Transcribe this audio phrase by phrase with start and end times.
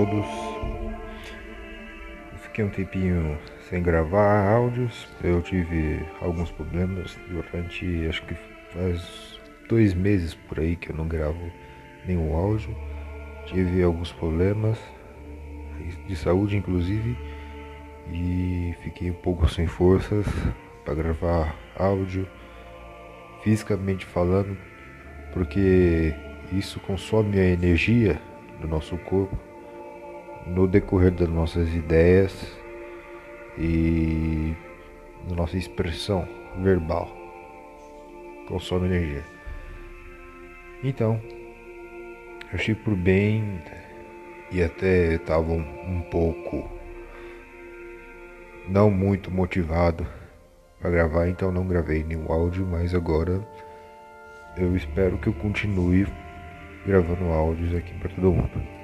[0.00, 0.26] Todos.
[2.32, 5.06] Eu fiquei um tempinho sem gravar áudios.
[5.22, 8.34] Eu tive alguns problemas durante acho que
[8.72, 11.52] faz dois meses por aí que eu não gravo
[12.06, 12.74] nenhum áudio.
[13.44, 14.78] Tive alguns problemas
[16.08, 17.14] de saúde inclusive
[18.10, 20.24] e fiquei um pouco sem forças
[20.82, 22.26] para gravar áudio
[23.42, 24.56] fisicamente falando,
[25.34, 26.14] porque
[26.54, 28.18] isso consome a energia
[28.62, 29.49] do nosso corpo
[30.46, 32.56] no decorrer das nossas ideias
[33.58, 34.54] e
[35.28, 36.26] da nossa expressão
[36.62, 37.08] verbal.
[38.48, 39.24] Consome energia.
[40.82, 41.20] Então,
[42.50, 43.60] eu achei por bem
[44.50, 46.68] e até estava um, um pouco
[48.68, 50.06] não muito motivado
[50.80, 53.46] para gravar, então não gravei nenhum áudio, mas agora
[54.56, 56.06] eu espero que eu continue
[56.86, 58.79] gravando áudios aqui para todo mundo.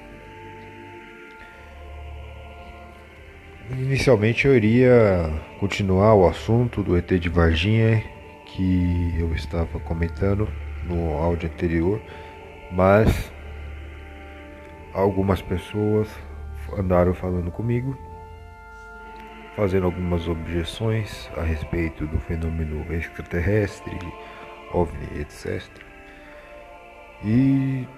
[3.97, 8.05] Inicialmente eu iria continuar o assunto do ET de Varginha
[8.45, 10.47] que eu estava comentando
[10.85, 11.99] no áudio anterior,
[12.71, 13.33] mas
[14.93, 16.11] algumas pessoas
[16.77, 17.97] andaram falando comigo,
[19.57, 23.99] fazendo algumas objeções a respeito do fenômeno extraterrestre,
[24.75, 25.63] OVNI, etc.
[27.25, 27.89] E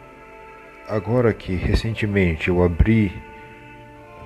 [0.87, 3.13] agora que recentemente eu abri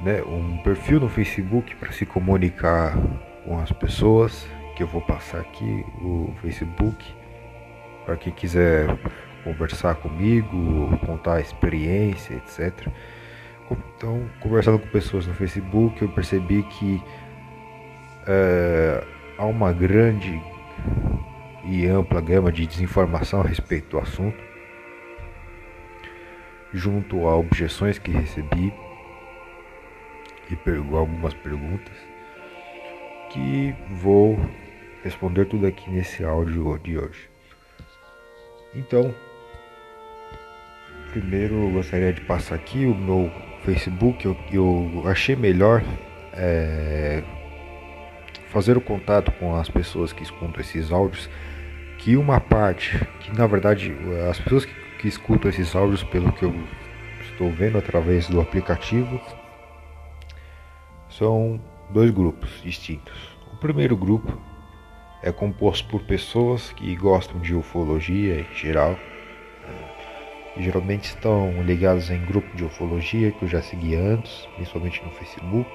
[0.02, 2.96] né, um perfil no Facebook para se comunicar
[3.44, 4.46] com as pessoas,
[4.76, 7.04] que eu vou passar aqui o Facebook
[8.04, 8.86] para quem quiser
[9.44, 12.88] conversar comigo, contar a experiência, etc.
[13.70, 17.02] Então, conversando com pessoas no Facebook, eu percebi que
[18.26, 19.04] é,
[19.38, 20.40] há uma grande
[21.64, 24.42] e ampla gama de desinformação a respeito do assunto,
[26.72, 28.72] junto a objeções que recebi
[30.52, 31.94] e algumas perguntas,
[33.30, 34.38] que vou
[35.02, 37.28] responder tudo aqui nesse áudio de hoje.
[38.74, 39.14] Então,
[41.10, 43.30] primeiro eu gostaria de passar aqui o meu
[43.64, 44.24] Facebook.
[44.24, 45.82] Eu, eu achei melhor
[46.32, 47.22] é,
[48.48, 51.28] fazer o contato com as pessoas que escutam esses áudios,
[51.98, 53.94] que uma parte, que na verdade
[54.28, 56.54] as pessoas que, que escutam esses áudios, pelo que eu
[57.22, 59.20] estou vendo através do aplicativo,
[61.22, 61.60] são
[61.90, 63.14] dois grupos distintos.
[63.52, 64.36] O primeiro grupo
[65.22, 68.98] é composto por pessoas que gostam de ufologia em geral.
[70.58, 75.70] Geralmente estão ligados em grupo de ufologia que eu já segui antes, principalmente no Facebook.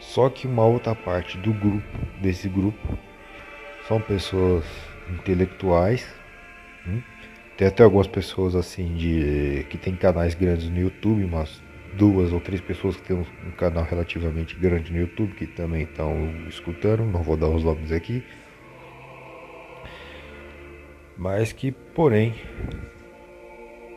[0.00, 2.98] Só que uma outra parte do grupo, desse grupo,
[3.86, 4.64] são pessoas
[5.10, 6.08] intelectuais.
[6.86, 7.02] Hum?
[7.58, 11.62] Tem até algumas pessoas assim de que tem canais grandes no YouTube, mas
[11.96, 16.30] duas ou três pessoas que têm um, canal relativamente grande no YouTube que também estão
[16.48, 18.22] escutando, não vou dar os nomes aqui,
[21.16, 22.34] mas que, porém,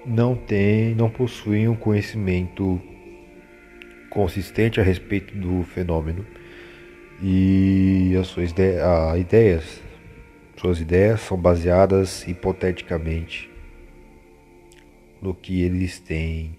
[0.06, 2.81] não tem, não possuem um conhecimento
[4.09, 6.25] consistente a respeito do fenômeno
[7.22, 9.81] e as suas ideias,
[10.56, 13.50] suas ideias são baseadas hipoteticamente
[15.22, 16.58] no que eles têm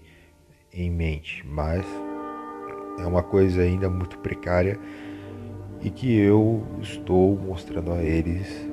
[0.73, 1.85] em mente, mas
[2.99, 4.77] é uma coisa ainda muito precária
[5.81, 8.69] e que eu estou mostrando a eles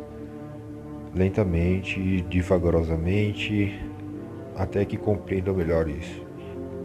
[1.14, 3.74] lentamente, devagarosamente,
[4.54, 6.24] até que compreendam melhor isso.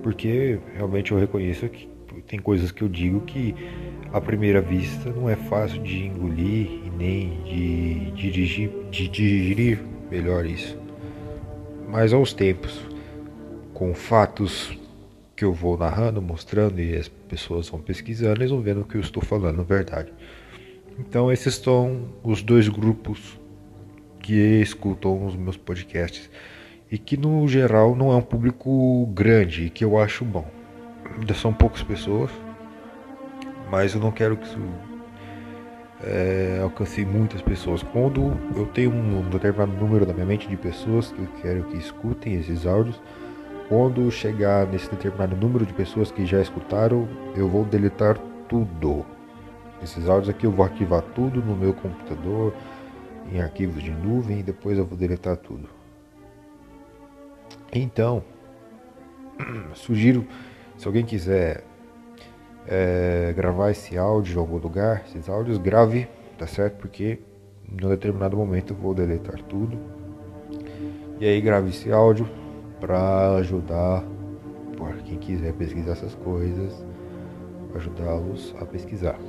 [0.01, 1.89] Porque realmente eu reconheço que
[2.27, 3.53] tem coisas que eu digo que
[4.13, 9.79] à primeira vista não é fácil de engolir e nem de dirigir, de digerir
[10.09, 10.77] melhor isso.
[11.89, 12.85] Mas aos tempos,
[13.73, 14.77] com fatos
[15.41, 18.93] que eu vou narrando, mostrando e as pessoas vão pesquisando, eles vão vendo o que
[18.93, 20.13] eu estou falando, verdade.
[20.99, 23.39] Então esses são os dois grupos
[24.19, 26.29] que escutam os meus podcasts
[26.91, 30.45] e que no geral não é um público grande e que eu acho bom.
[31.17, 32.29] Ainda são poucas pessoas,
[33.71, 34.59] mas eu não quero que isso
[36.03, 37.81] é, alcance muitas pessoas.
[37.81, 41.77] Quando eu tenho um determinado número na minha mente de pessoas que eu quero que
[41.77, 43.01] escutem esses áudios,
[43.71, 47.07] quando chegar nesse determinado número de pessoas que já escutaram,
[47.37, 48.17] eu vou deletar
[48.49, 49.05] tudo.
[49.81, 52.53] Esses áudios aqui eu vou arquivar tudo no meu computador,
[53.31, 55.69] em arquivos de nuvem e depois eu vou deletar tudo.
[57.71, 58.21] Então,
[59.73, 60.27] sugiro,
[60.77, 61.63] se alguém quiser
[62.67, 66.75] é, gravar esse áudio em algum lugar, esses áudios, grave, tá certo?
[66.75, 67.19] Porque
[67.71, 69.79] em um determinado momento eu vou deletar tudo.
[71.21, 72.27] E aí grave esse áudio,
[72.81, 74.03] para ajudar
[74.75, 76.83] por quem quiser pesquisar essas coisas,
[77.75, 79.19] ajudá-los a pesquisar.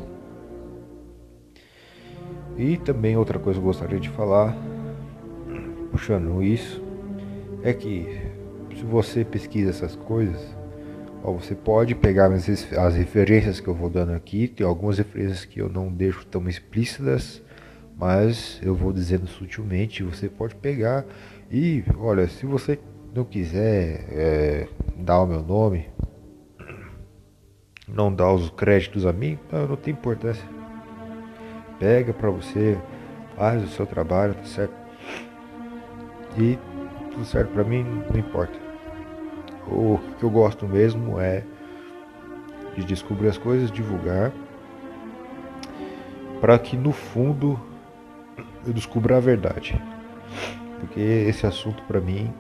[2.57, 4.57] E também outra coisa que eu gostaria de falar,
[5.91, 6.83] puxando isso,
[7.63, 8.33] é que
[8.75, 10.41] se você pesquisa essas coisas,
[11.23, 15.45] ó, você pode pegar as, as referências que eu vou dando aqui, tem algumas referências
[15.45, 17.43] que eu não deixo tão explícitas,
[17.97, 21.05] mas eu vou dizendo sutilmente, você pode pegar
[21.51, 22.79] e, olha, se você
[23.15, 25.87] não quiser é, dar o meu nome,
[27.87, 30.49] não dar os créditos a mim, não, não tem importância.
[31.79, 32.79] Pega para você,
[33.37, 34.75] faz o seu trabalho, tá certo?
[36.39, 36.59] E
[37.11, 38.59] tudo certo para mim, não importa.
[39.67, 41.45] O que eu gosto mesmo é
[42.75, 44.33] de descobrir as coisas, divulgar,
[46.41, 47.61] para que no fundo
[48.67, 49.81] eu descubra a verdade.
[50.81, 52.33] Porque esse assunto para mim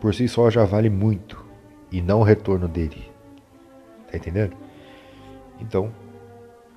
[0.00, 1.44] por si só já vale muito
[1.92, 3.10] e não o retorno dele.
[4.10, 4.56] Tá entendendo?
[5.60, 5.92] Então,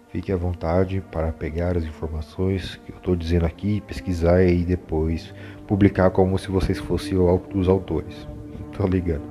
[0.09, 5.33] fique à vontade para pegar as informações que eu estou dizendo aqui, pesquisar e depois
[5.65, 8.27] publicar como se vocês fossem os autores.
[8.77, 9.23] Tô ligando.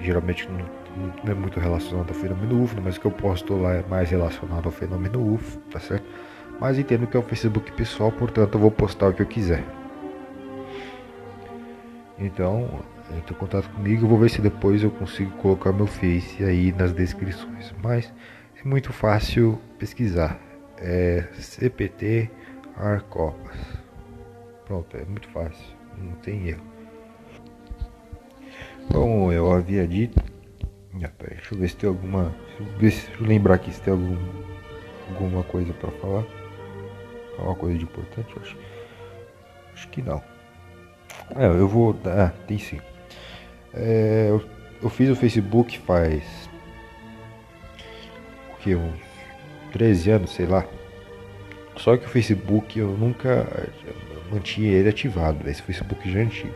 [0.00, 3.74] geralmente não não é muito relacionado ao fenômeno UFO, mas o que eu posto lá
[3.74, 6.04] é mais relacionado ao fenômeno UFO, tá certo?
[6.60, 9.64] Mas entendo que é um Facebook pessoal, portanto eu vou postar o que eu quiser.
[12.18, 12.68] Então,
[13.16, 16.72] entre em contato comigo, eu vou ver se depois eu consigo colocar meu Face aí
[16.72, 17.74] nas descrições.
[17.82, 18.12] Mas
[18.64, 20.38] é muito fácil pesquisar.
[20.78, 22.30] É CPT
[22.76, 23.56] Arcopas.
[24.64, 26.62] Pronto, é muito fácil, não tem erro.
[28.90, 30.22] Como eu havia dito,
[30.98, 32.34] deixa eu ver se tem alguma.
[32.78, 34.16] Deixa eu lembrar aqui se tem algum,
[35.10, 36.24] alguma coisa para falar.
[37.38, 38.56] Alguma coisa de importante, eu acho.
[39.74, 40.22] Acho que não.
[41.36, 41.96] É, eu vou.
[42.06, 42.80] Ah, tem sim.
[43.72, 44.42] É, eu,
[44.82, 46.48] eu, fiz o Facebook faz.
[48.52, 48.74] O que?
[48.74, 49.00] Uns
[49.72, 50.64] 13 anos, sei lá.
[51.76, 53.46] Só que o Facebook eu nunca
[54.30, 55.48] mantinha ele ativado.
[55.48, 56.54] Esse Facebook já é antigo.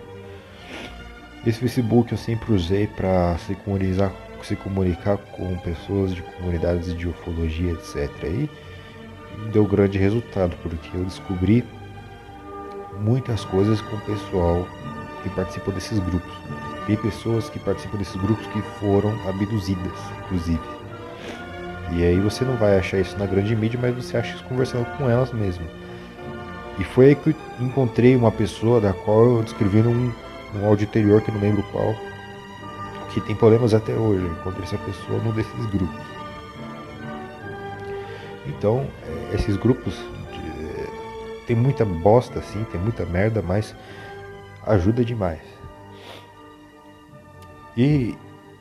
[1.44, 4.12] Esse Facebook eu sempre usei para se comunicar
[4.46, 8.10] se comunicar com pessoas de comunidades de ufologia, etc.
[8.24, 8.50] E
[9.52, 11.64] deu grande resultado, porque eu descobri
[13.00, 14.66] muitas coisas com o pessoal
[15.22, 16.32] que participou desses grupos.
[16.86, 19.92] Tem pessoas que participam desses grupos que foram abduzidas,
[20.24, 20.60] inclusive.
[21.92, 24.84] E aí você não vai achar isso na grande mídia, mas você acha isso conversando
[24.96, 25.64] com elas mesmo.
[26.78, 30.12] E foi aí que eu encontrei uma pessoa da qual eu descrevi num,
[30.54, 31.94] num áudio anterior, que não lembro qual,
[33.20, 34.24] que tem problemas até hoje.
[34.26, 36.06] Encontrei essa pessoa num desses grupos.
[38.46, 38.86] Então,
[39.30, 43.74] é, esses grupos de, tem muita bosta, assim, tem muita merda, mas
[44.66, 45.40] ajuda demais.
[47.76, 48.16] E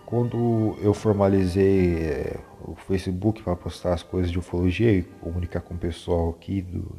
[0.05, 5.73] quando eu formalizei é, o Facebook para postar as coisas de ufologia e comunicar com
[5.73, 6.95] o pessoal aqui do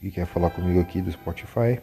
[0.00, 1.80] que quer falar comigo aqui do Spotify,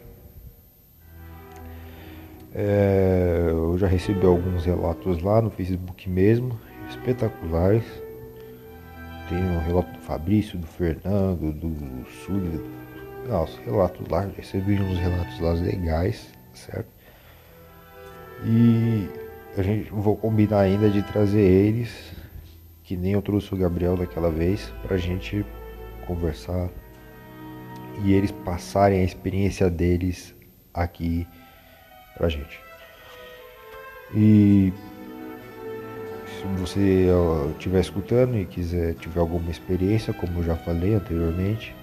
[2.58, 6.58] é, eu já recebi alguns relatos lá no Facebook mesmo,
[6.88, 7.84] espetaculares.
[9.28, 12.64] Tem um relato do Fabrício, do Fernando, do Sul.
[13.28, 16.88] Nossa, relatos lá, recebi uns relatos lá legais, certo?
[18.42, 19.06] E
[19.58, 22.10] a gente vou combinar ainda de trazer eles,
[22.82, 25.44] que nem eu trouxe o Gabriel daquela vez, pra gente
[26.06, 26.70] conversar
[28.02, 30.34] e eles passarem a experiência deles
[30.72, 31.26] aqui
[32.16, 32.60] pra gente.
[34.14, 34.72] E
[36.26, 37.08] se você
[37.52, 41.74] estiver escutando e quiser tiver alguma experiência, como eu já falei anteriormente,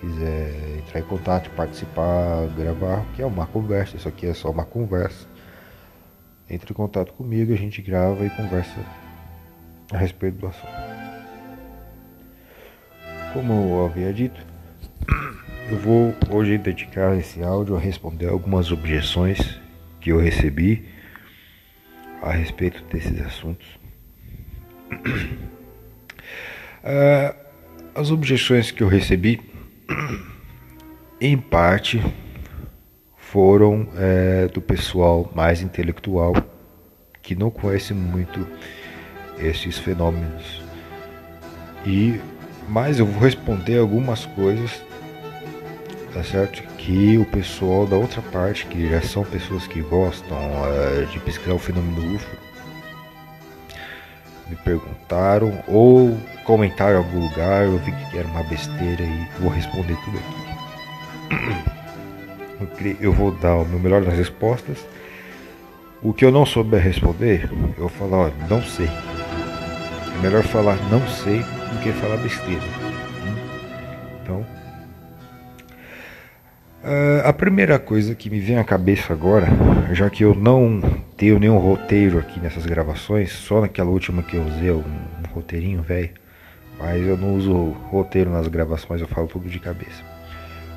[0.00, 4.64] quiser entrar em contato, participar, gravar, que é uma conversa, isso aqui é só uma
[4.64, 5.26] conversa.
[6.48, 8.78] Entre em contato comigo, a gente grava e conversa
[9.92, 10.96] a respeito do assunto.
[13.32, 14.40] Como eu havia dito,
[15.68, 19.60] eu vou hoje dedicar esse áudio a responder algumas objeções
[20.06, 20.84] que eu recebi
[22.22, 23.66] a respeito desses assuntos.
[26.84, 27.34] Uh,
[27.92, 29.40] as objeções que eu recebi,
[31.20, 32.00] em parte,
[33.16, 36.34] foram é, do pessoal mais intelectual
[37.20, 38.46] que não conhece muito
[39.40, 40.62] esses fenômenos.
[41.84, 42.20] E
[42.68, 44.84] mas eu vou responder algumas coisas,
[46.14, 46.62] tá certo?
[46.86, 51.54] Que o pessoal da outra parte, que já são pessoas que gostam é, de pesquisar
[51.54, 52.36] o fenômeno UFO,
[54.48, 59.50] me perguntaram ou comentaram em algum lugar, eu vi que era uma besteira e vou
[59.50, 60.46] responder tudo aqui.
[63.02, 64.78] Eu vou dar o meu melhor nas respostas.
[66.02, 68.86] O que eu não souber responder, eu falar, ó, não sei.
[68.86, 72.75] É melhor falar não sei do que falar besteira.
[77.24, 79.48] A primeira coisa que me vem à cabeça agora,
[79.92, 80.80] já que eu não
[81.16, 85.82] tenho nenhum roteiro aqui nessas gravações, só naquela última que eu usei, um, um roteirinho
[85.82, 86.10] velho,
[86.78, 90.04] mas eu não uso roteiro nas gravações, eu falo tudo de cabeça.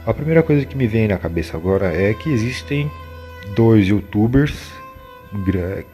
[0.06, 2.90] A primeira coisa que me vem na cabeça agora é que existem
[3.56, 4.72] dois youtubers,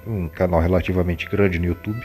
[0.07, 2.01] um canal relativamente grande no YouTube.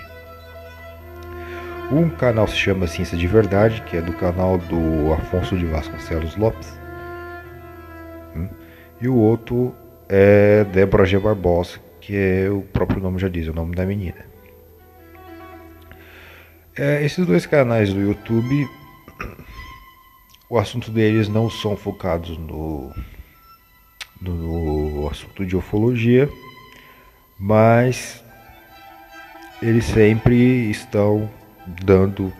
[1.93, 6.37] Um canal se chama Ciência de Verdade, que é do canal do Afonso de Vasconcelos
[6.37, 6.80] Lopes.
[9.01, 9.75] E o outro
[10.09, 11.19] é Débora G.
[11.19, 14.27] Barbosa, que é o próprio nome já diz, o nome da menina.
[16.77, 18.69] É, esses dois canais do YouTube,
[20.49, 22.93] o assunto deles não são focados no,
[24.21, 26.29] no assunto de ufologia,
[27.39, 28.23] mas
[29.63, 31.29] eles sempre estão
[31.85, 32.33] dando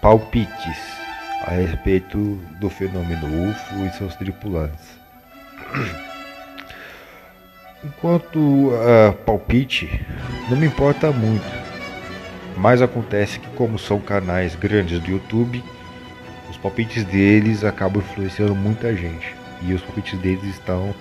[0.00, 0.78] palpites
[1.46, 2.18] a respeito
[2.60, 4.98] do fenômeno UFO e seus tripulantes.
[7.84, 10.00] Enquanto uh, palpite,
[10.48, 11.64] não me importa muito
[12.56, 15.62] mas acontece que, como são canais grandes do YouTube,
[16.48, 19.34] os palpites deles acabam influenciando muita gente.
[19.62, 20.94] E os palpites deles estão,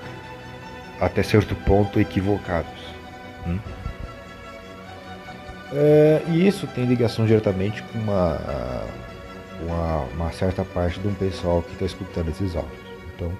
[0.99, 2.81] até certo ponto, equivocados.
[3.47, 3.59] Hum?
[5.73, 8.39] É, e isso tem ligação diretamente com uma,
[9.61, 12.79] uma, uma certa parte um pessoal que está escutando esses áudios.
[13.15, 13.31] Então,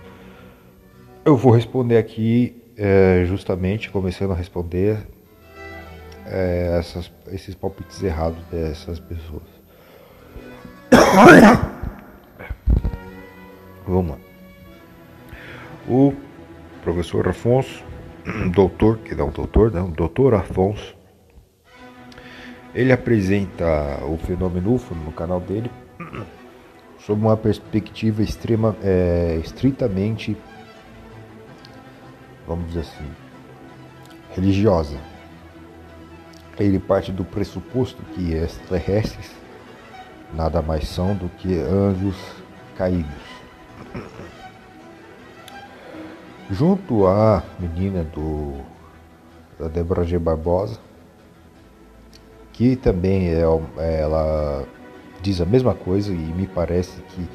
[1.25, 4.97] eu vou responder aqui, é, justamente, começando a responder
[6.25, 9.43] é, essas, esses palpites errados dessas pessoas.
[13.85, 14.17] Vamos lá.
[15.87, 16.13] O
[16.83, 17.83] professor Afonso,
[18.53, 20.95] doutor, que não doutor, não, doutor Afonso,
[22.73, 25.69] ele apresenta o fenômeno UFO no canal dele
[26.97, 30.35] sob uma perspectiva extrema, é, estritamente,
[32.47, 33.09] vamos dizer assim,
[34.31, 34.97] religiosa
[36.59, 39.31] ele parte do pressuposto que extraterrestres
[40.33, 42.15] nada mais são do que anjos
[42.75, 43.11] caídos.
[46.49, 48.61] Junto à menina do
[49.59, 50.17] da Débora G.
[50.17, 50.79] Barbosa,
[52.51, 54.65] que também é, ela
[55.21, 57.27] diz a mesma coisa e me parece que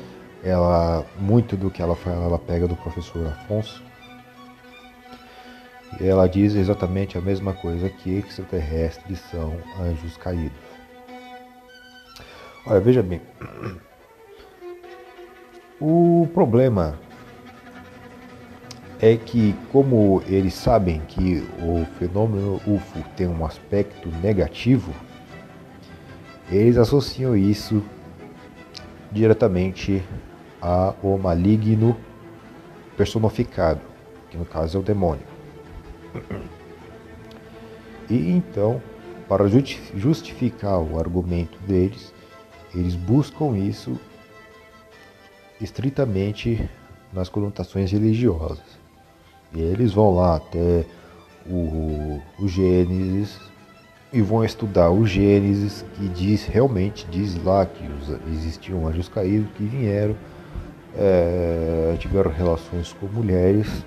[0.43, 3.83] ela muito do que ela fala ela pega do professor Afonso
[6.01, 10.59] ela diz exatamente a mesma coisa que extraterrestres são anjos caídos.
[12.67, 13.21] Olha, veja bem.
[15.81, 16.99] O problema
[19.01, 24.93] é que, como eles sabem que o fenômeno UFO tem um aspecto negativo,
[26.51, 27.83] eles associam isso
[29.11, 30.03] diretamente
[30.61, 31.97] ao maligno
[32.97, 33.81] personificado,
[34.29, 35.38] que no caso é o demônio.
[38.11, 38.81] E então,
[39.29, 39.45] para
[39.95, 42.13] justificar o argumento deles,
[42.75, 43.99] eles buscam isso
[45.61, 46.69] estritamente
[47.13, 48.79] nas conotações religiosas.
[49.53, 50.85] E eles vão lá até
[51.47, 53.39] o, o Gênesis
[54.13, 59.51] e vão estudar o Gênesis que diz realmente diz lá que os, existiam anjos caídos
[59.55, 60.17] que vieram
[60.97, 63.85] é, tiveram relações com mulheres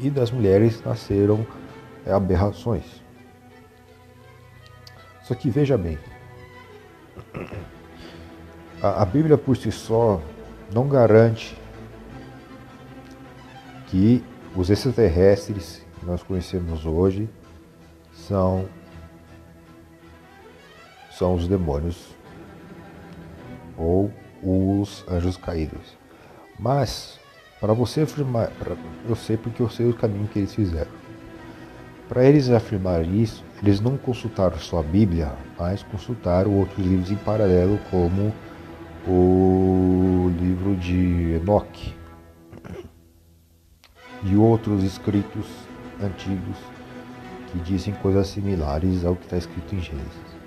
[0.00, 1.46] e das mulheres nasceram
[2.06, 3.02] é, aberrações.
[5.22, 5.98] Só que veja bem,
[8.82, 10.20] a, a Bíblia por si só
[10.72, 11.56] não garante
[13.88, 14.24] que
[14.54, 17.28] os extraterrestres que nós conhecemos hoje
[18.12, 18.68] são
[21.10, 22.14] são os demônios
[23.76, 24.12] ou
[24.42, 25.98] os anjos caídos.
[26.58, 27.17] Mas
[27.60, 28.76] para você afirmar, pra,
[29.08, 30.90] eu sei porque eu sei o caminho que eles fizeram.
[32.08, 37.16] Para eles afirmar isso, eles não consultaram só a Bíblia, mas consultaram outros livros em
[37.16, 38.32] paralelo, como
[39.06, 41.94] o livro de Enoque
[44.24, 45.46] e outros escritos
[46.02, 46.56] antigos
[47.50, 50.38] que dizem coisas similares ao que está escrito em Gênesis.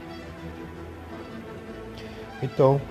[2.42, 2.82] Então,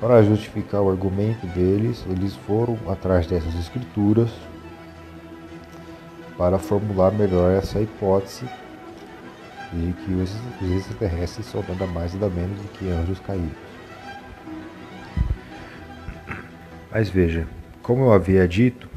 [0.00, 4.30] para justificar o argumento deles, eles foram atrás dessas escrituras
[6.38, 8.46] para formular melhor essa hipótese
[9.74, 13.58] de que os extraterrestres são nada mais nada menos do que anjos caídos.
[16.90, 17.46] Mas veja,
[17.82, 18.88] como eu havia dito,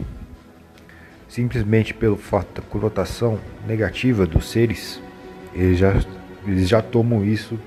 [1.28, 5.02] simplesmente pelo fato da conotação negativa dos seres,
[5.54, 5.94] eles já,
[6.48, 7.60] eles já tomam isso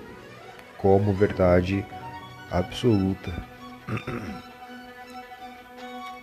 [0.79, 1.85] como verdade
[2.51, 3.33] absoluta.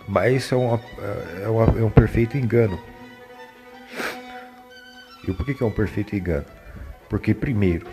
[0.06, 0.80] Mas isso é, uma,
[1.42, 2.78] é, uma, é um perfeito engano.
[5.26, 6.44] E por que, é um perfeito engano?
[7.08, 7.86] Porque, primeiro,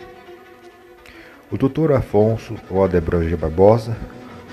[1.50, 3.96] o doutor Afonso ou a Débora Barbosa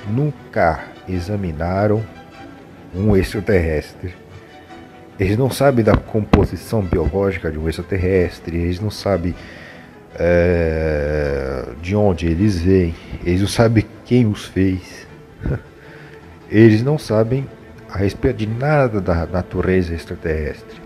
[0.08, 2.06] nunca examinaram
[2.96, 4.16] um extraterrestre.
[5.20, 9.36] Eles não sabem da composição biológica de um extraterrestre, eles não sabem
[10.16, 15.08] é, de onde eles vêm, eles não sabem quem os fez,
[16.50, 17.48] eles não sabem
[17.90, 20.80] a respeito de nada da natureza extraterrestre.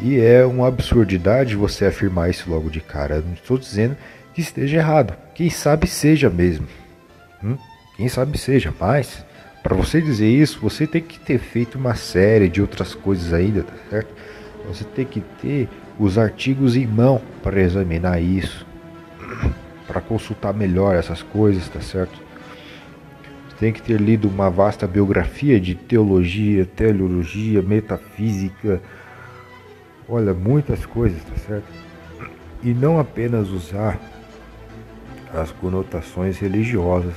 [0.00, 3.20] E é uma absurdidade você afirmar isso logo de cara.
[3.20, 3.96] não estou dizendo
[4.32, 5.16] que esteja errado.
[5.34, 6.68] Quem sabe seja mesmo.
[7.42, 7.56] Hum?
[7.96, 9.24] Quem sabe seja, mas
[9.60, 13.64] para você dizer isso, você tem que ter feito uma série de outras coisas ainda,
[13.64, 14.14] tá certo?
[14.68, 18.66] Você tem que ter os artigos em mão para examinar isso,
[19.86, 22.28] para consultar melhor essas coisas, tá certo?
[23.58, 28.80] Tem que ter lido uma vasta biografia de teologia, teleologia, metafísica,
[30.08, 31.66] olha, muitas coisas, tá certo?
[32.62, 33.98] E não apenas usar
[35.34, 37.14] as conotações religiosas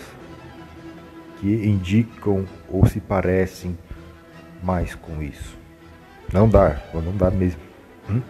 [1.39, 3.78] que indicam ou se parecem
[4.63, 5.58] mais com isso.
[6.34, 7.60] Não dá, não dá mesmo.
[8.10, 8.22] Hum?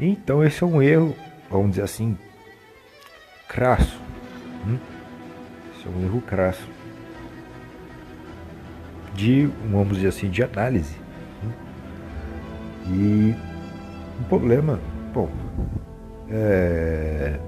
[0.00, 1.14] Então esse é um erro,
[1.50, 2.16] vamos dizer assim,
[3.48, 4.00] crasso.
[4.64, 4.78] Hum?
[5.74, 6.68] Esse é um erro crasso.
[9.14, 10.94] De, vamos dizer assim, de análise.
[11.42, 11.50] Hum?
[12.86, 13.34] E
[14.20, 14.78] o problema,
[15.12, 15.28] bom,
[16.30, 17.40] é,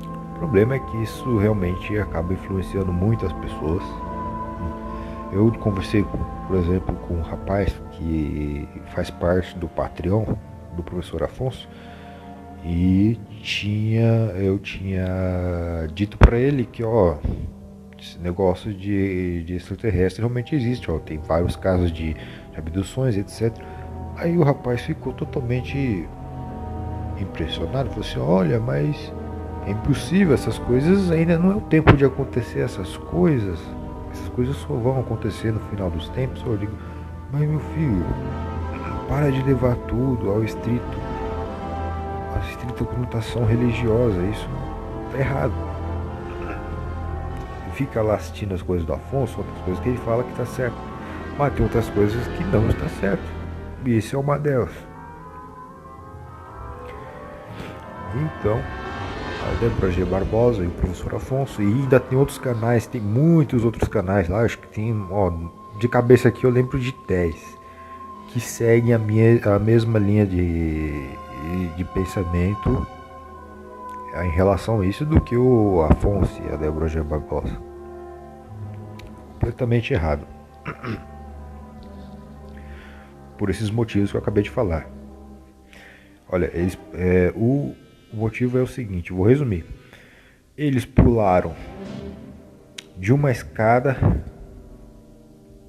[0.00, 3.84] o problema é que isso realmente acaba influenciando muitas pessoas.
[5.32, 6.04] Eu conversei,
[6.48, 10.24] por exemplo, com um rapaz que faz parte do Patreon
[10.76, 11.68] do professor Afonso
[12.64, 15.06] e tinha eu tinha
[15.94, 17.16] dito para ele que ó
[17.98, 23.52] esse negócio de, de extraterrestre realmente existe, ó, tem vários casos de, de abduções, etc.
[24.16, 26.06] Aí o rapaz ficou totalmente
[27.20, 29.12] impressionado, falou assim, olha, mas
[29.66, 33.58] é impossível, essas coisas ainda não é o tempo de acontecer essas coisas.
[34.12, 36.42] Essas coisas só vão acontecer no final dos tempos.
[36.46, 36.72] Eu digo,
[37.32, 38.04] mas meu filho,
[39.08, 40.98] para de levar tudo ao estrito,
[42.34, 44.20] a estrita conotação religiosa.
[44.26, 44.48] Isso
[45.12, 45.52] tá errado.
[47.74, 50.76] Fica lá assistindo as coisas do Afonso, outras coisas que ele fala que está certo.
[51.38, 53.22] Mas tem outras coisas que não está certo.
[53.84, 54.72] E esse é uma delas.
[58.14, 60.04] Então, a Débora G.
[60.06, 61.62] Barbosa e o professor Afonso.
[61.62, 64.40] E ainda tem outros canais, tem muitos outros canais lá.
[64.40, 65.30] Acho que tem, ó,
[65.78, 67.55] de cabeça aqui eu lembro de 10
[68.36, 70.92] que seguem a, minha, a mesma linha de,
[71.74, 72.86] de pensamento
[74.22, 77.02] em relação a isso do que o Afonso e a Débora G.
[79.32, 80.26] Completamente errado.
[83.38, 84.86] Por esses motivos que eu acabei de falar.
[86.28, 87.74] Olha, eles, é, o,
[88.12, 89.64] o motivo é o seguinte, vou resumir.
[90.58, 91.56] Eles pularam
[92.98, 93.96] de uma escada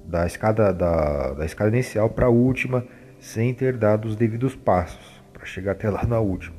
[0.08, 2.84] da escada da, da escada inicial para a última
[3.20, 6.56] sem ter dado os devidos passos para chegar até lá na última.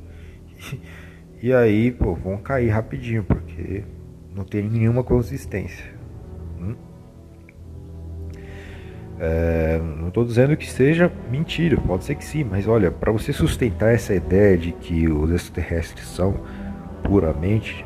[1.42, 3.84] E, e, aí, pô, vão cair rapidinho porque
[4.36, 5.86] não tem nenhuma consistência.
[6.60, 6.76] Hum?
[9.20, 13.34] É, não estou dizendo que seja mentira, pode ser que sim, mas olha, para você
[13.34, 16.42] sustentar essa ideia de que os extraterrestres são
[17.04, 17.86] puramente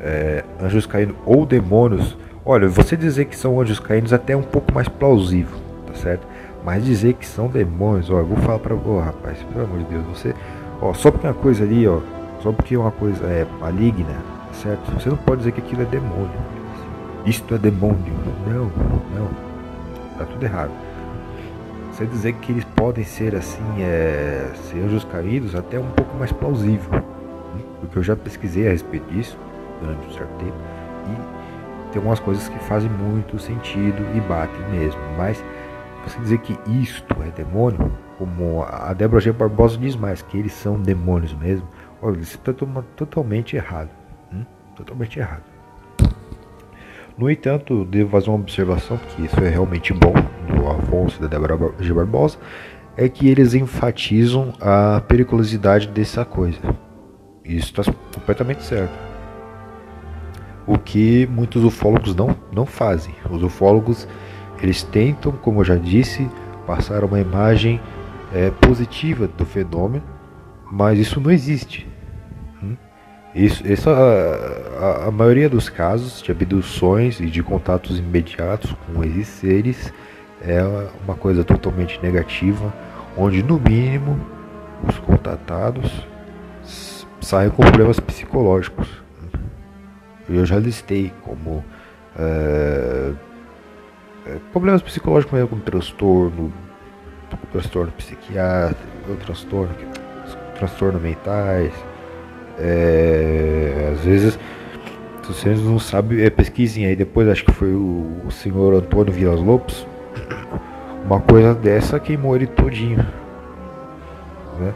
[0.00, 4.36] é, anjos caindo ou demônios, olha, você dizer que são anjos caídos é até é
[4.36, 6.26] um pouco mais plausível, tá certo?
[6.64, 9.84] Mas dizer que são demônios, ó, eu vou falar para você, rapaz, pelo amor de
[9.84, 10.34] Deus, você,
[10.80, 12.00] ó, só porque uma coisa ali, ó,
[12.42, 14.14] só porque uma coisa é maligna,
[14.48, 14.92] tá certo?
[14.92, 16.30] Você não pode dizer que aquilo é demônio.
[17.26, 18.14] Isto é demônio.
[18.46, 18.64] Não,
[19.14, 19.28] não.
[20.18, 20.70] Tá tudo errado.
[21.92, 26.32] você dizer que eles podem ser assim, é, ser anjos caídos, até um pouco mais
[26.32, 26.90] plausível.
[26.92, 27.02] Né?
[27.80, 29.38] Porque eu já pesquisei a respeito disso
[29.80, 30.56] durante um certo tempo
[31.06, 31.39] e
[31.90, 35.00] tem algumas coisas que fazem muito sentido e batem mesmo.
[35.16, 35.42] Mas
[36.04, 39.32] você dizer que isto é demônio, como a Débora G.
[39.32, 41.66] Barbosa diz mais, que eles são demônios mesmo,
[42.00, 42.52] olha, isso está
[42.96, 43.90] totalmente errado.
[44.32, 44.44] Hum?
[44.76, 45.42] Totalmente errado.
[47.18, 50.14] No entanto, devo fazer uma observação, que isso é realmente bom,
[50.48, 51.92] do Afonso e da Débora G.
[51.92, 52.38] Barbosa,
[52.96, 56.58] é que eles enfatizam a periculosidade dessa coisa.
[57.44, 59.09] Isso está completamente certo.
[60.66, 63.14] O que muitos ufólogos não, não fazem.
[63.30, 64.06] Os ufólogos
[64.62, 66.28] eles tentam, como eu já disse,
[66.66, 67.80] passar uma imagem
[68.32, 70.04] é, positiva do fenômeno,
[70.70, 71.88] mas isso não existe.
[72.62, 72.76] Hum?
[73.34, 79.92] Isso, a, a, maioria dos casos de abduções e de contatos imediatos com esses seres
[80.42, 80.62] é
[81.04, 82.72] uma coisa totalmente negativa,
[83.16, 84.18] onde no mínimo
[84.86, 86.06] os contatados
[87.20, 88.88] saem com problemas psicológicos.
[90.30, 91.64] Eu já listei como
[92.18, 93.12] é,
[94.26, 96.52] é, problemas psicológicos mesmo, como transtorno,
[97.52, 99.74] transtorno psiquiátrico, transtorno,
[100.56, 101.72] transtorno mentais.
[102.58, 104.38] É, às vezes,
[105.22, 109.12] se vocês não sabem, é, pesquisem aí depois, acho que foi o, o senhor Antônio
[109.12, 109.86] Vilas Lopes.
[111.04, 112.98] Uma coisa dessa queimou ele todinho.
[114.58, 114.74] Né?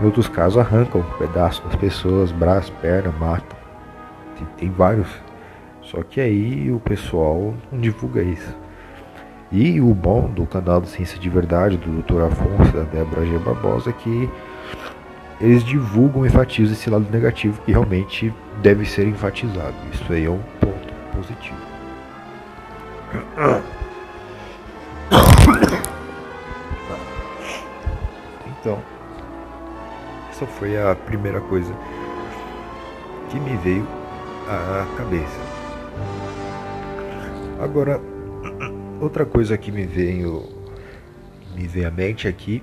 [0.00, 3.61] Em outros casos arrancam um pedaço das pessoas, braço, perna, matam.
[4.36, 5.08] Tem, tem vários.
[5.82, 8.56] Só que aí o pessoal não divulga isso.
[9.50, 12.22] E o bom do canal do Ciência de Verdade, do Dr.
[12.22, 13.38] Afonso da Débora G.
[13.38, 14.30] Barbosa, é que
[15.38, 19.74] eles divulgam enfatizam esse lado negativo que realmente deve ser enfatizado.
[19.92, 21.58] Isso aí é um ponto positivo.
[28.60, 28.78] Então,
[30.30, 31.74] essa foi a primeira coisa
[33.28, 33.86] que me veio
[34.52, 35.40] à cabeça.
[37.60, 38.00] Agora,
[39.00, 40.48] outra coisa que me veio
[41.54, 42.62] me veio à mente aqui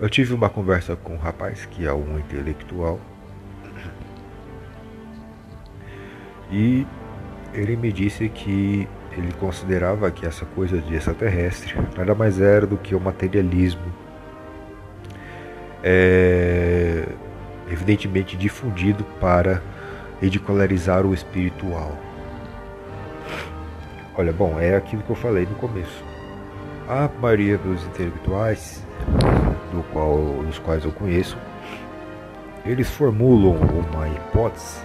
[0.00, 3.00] eu tive uma conversa com um rapaz que é um intelectual
[6.50, 6.86] e
[7.54, 12.76] ele me disse que ele considerava que essa coisa de extraterrestre nada mais era do
[12.76, 13.92] que o materialismo
[15.84, 17.06] é,
[17.70, 19.62] evidentemente difundido para
[20.22, 21.98] ridicularizar o espiritual.
[24.16, 26.04] Olha, bom, é aquilo que eu falei no começo.
[26.88, 28.86] A maioria dos intelectuais,
[29.72, 31.36] do qual, dos quais eu conheço,
[32.64, 34.80] eles formulam uma hipótese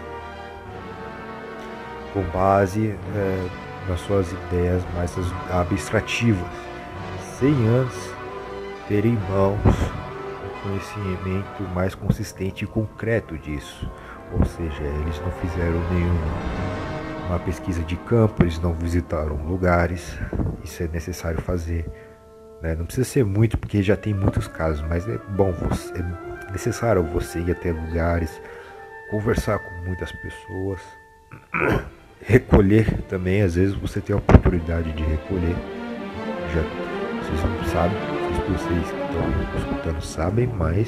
[2.14, 3.48] com base é,
[3.88, 5.14] nas suas ideias mais
[5.52, 6.48] abstrativas,
[7.38, 8.12] sem antes
[8.88, 13.88] ter em mãos um conhecimento mais consistente e concreto disso.
[14.34, 16.68] Ou seja, eles não fizeram nenhum
[17.28, 20.18] uma pesquisa de campo, eles não visitaram lugares,
[20.64, 21.86] isso é necessário fazer.
[22.62, 22.76] Né?
[22.76, 27.04] Não precisa ser muito, porque já tem muitos casos, mas é bom, você, é necessário
[27.04, 28.42] você ir até lugares,
[29.12, 30.82] conversar com muitas pessoas,
[32.22, 35.56] recolher também, às vezes você tem a oportunidade de recolher.
[36.54, 36.62] Já,
[37.22, 37.98] vocês não sabem,
[38.48, 40.88] vocês que estão escutando sabem, mas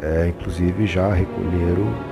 [0.00, 2.09] é, inclusive já recolheram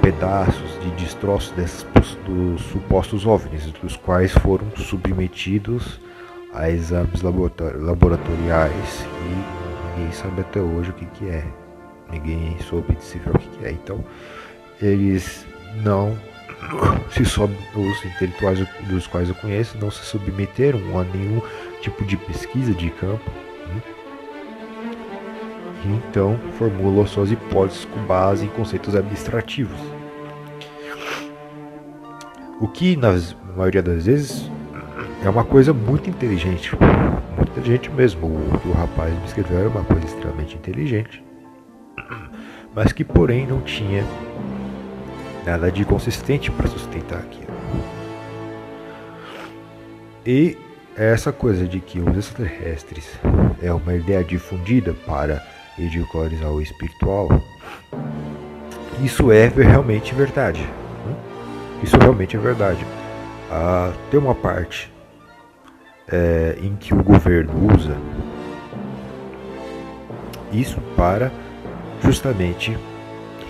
[0.00, 1.84] pedaços de destroços desses
[2.26, 6.00] dos supostos OVNIs, dos quais foram submetidos
[6.52, 11.44] a exames laboratoriais e ninguém sabe até hoje o que, que é.
[12.10, 13.70] Ninguém soube decifrar o que, que é.
[13.70, 14.04] Então,
[14.80, 15.46] eles
[15.82, 16.18] não
[17.10, 18.58] se sob, os intelectuais
[18.88, 21.40] dos quais eu conheço não se submeteram a nenhum
[21.80, 23.30] tipo de pesquisa de campo.
[23.68, 23.82] Né?
[25.84, 29.78] Então, formulam suas hipóteses com base em conceitos abstrativos.
[32.60, 33.18] O que, na
[33.56, 34.50] maioria das vezes,
[35.24, 36.76] é uma coisa muito inteligente.
[37.36, 38.26] Muito inteligente mesmo.
[38.26, 41.24] O o rapaz me escreveu era uma coisa extremamente inteligente.
[42.74, 44.04] Mas que, porém, não tinha
[45.46, 47.50] nada de consistente para sustentar aquilo.
[50.26, 50.58] E
[50.94, 53.08] essa coisa de que os extraterrestres
[53.62, 55.42] é uma ideia difundida para
[55.78, 57.28] ridicularizar o espiritual,
[59.02, 60.68] isso é realmente verdade.
[61.82, 62.84] Isso realmente é verdade.
[63.50, 64.92] Ah, tem uma parte
[66.08, 67.96] é, em que o governo usa
[70.52, 71.30] isso para
[72.02, 72.76] justamente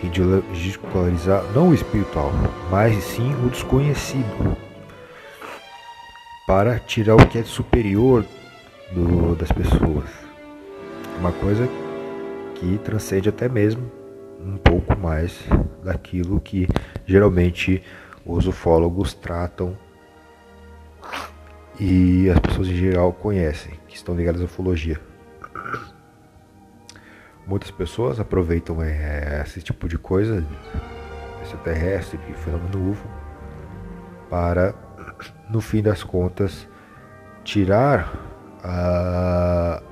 [0.03, 2.33] ridicularizar não o espiritual,
[2.71, 4.57] mas sim o desconhecido,
[6.47, 8.25] para tirar o que é superior
[8.93, 10.09] do, das pessoas.
[11.19, 11.69] Uma coisa
[12.55, 13.91] que transcende até mesmo
[14.45, 15.39] um pouco mais
[15.85, 16.67] daquilo que
[17.07, 17.83] geralmente
[18.25, 19.77] os ufólogos tratam
[21.79, 25.01] e as pessoas em geral conhecem, que estão ligadas à ufologia.
[27.47, 30.45] Muitas pessoas aproveitam é, esse tipo de coisa,
[31.43, 33.09] extraterrestre, fenômeno UFO,
[34.29, 34.75] para,
[35.49, 36.69] no fim das contas,
[37.43, 38.13] tirar,
[38.63, 39.83] a,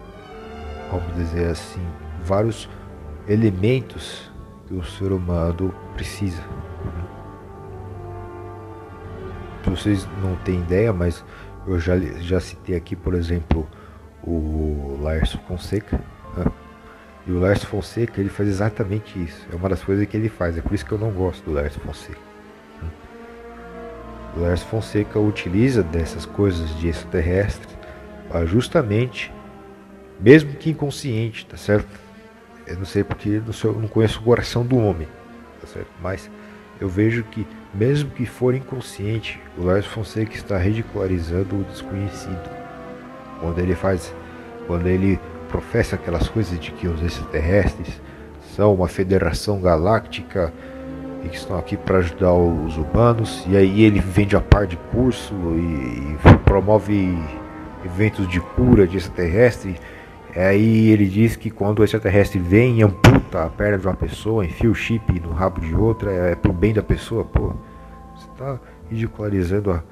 [0.90, 1.84] vamos dizer assim,
[2.22, 2.68] vários
[3.26, 4.30] elementos
[4.66, 6.42] que o ser humano precisa.
[9.68, 11.24] Vocês não têm ideia, mas
[11.66, 13.68] eu já, já citei aqui, por exemplo,
[14.22, 16.00] o Lars Fonseca.
[16.36, 16.46] Né?
[17.26, 19.46] E o Lars Fonseca ele faz exatamente isso.
[19.52, 20.56] É uma das coisas que ele faz.
[20.56, 22.18] É por isso que eu não gosto do Lars Fonseca.
[22.82, 22.90] Né?
[24.36, 27.76] O Lars Fonseca utiliza dessas coisas de extraterrestres
[28.28, 29.32] para justamente,
[30.20, 31.88] mesmo que inconsciente, tá certo?
[32.66, 35.08] Eu não sei porque eu não conheço o coração do homem,
[35.60, 35.90] tá certo?
[36.02, 36.30] Mas
[36.80, 42.50] eu vejo que, mesmo que for inconsciente, o Lars Fonseca está ridicularizando o desconhecido.
[43.40, 44.14] Quando ele faz,
[44.66, 48.00] quando ele professa aquelas coisas de que os extraterrestres
[48.54, 50.52] são uma federação galáctica
[51.24, 54.76] e que estão aqui para ajudar os humanos, e aí ele vende a par de
[54.92, 57.16] curso e, e promove
[57.84, 59.76] eventos de cura de extraterrestre
[60.38, 64.44] Aí ele diz que quando o extraterrestre vem e amputa a perna de uma pessoa,
[64.44, 67.54] enfia o chip no rabo de outra, é pro bem da pessoa, pô.
[68.14, 69.82] Você está ridicularizando a,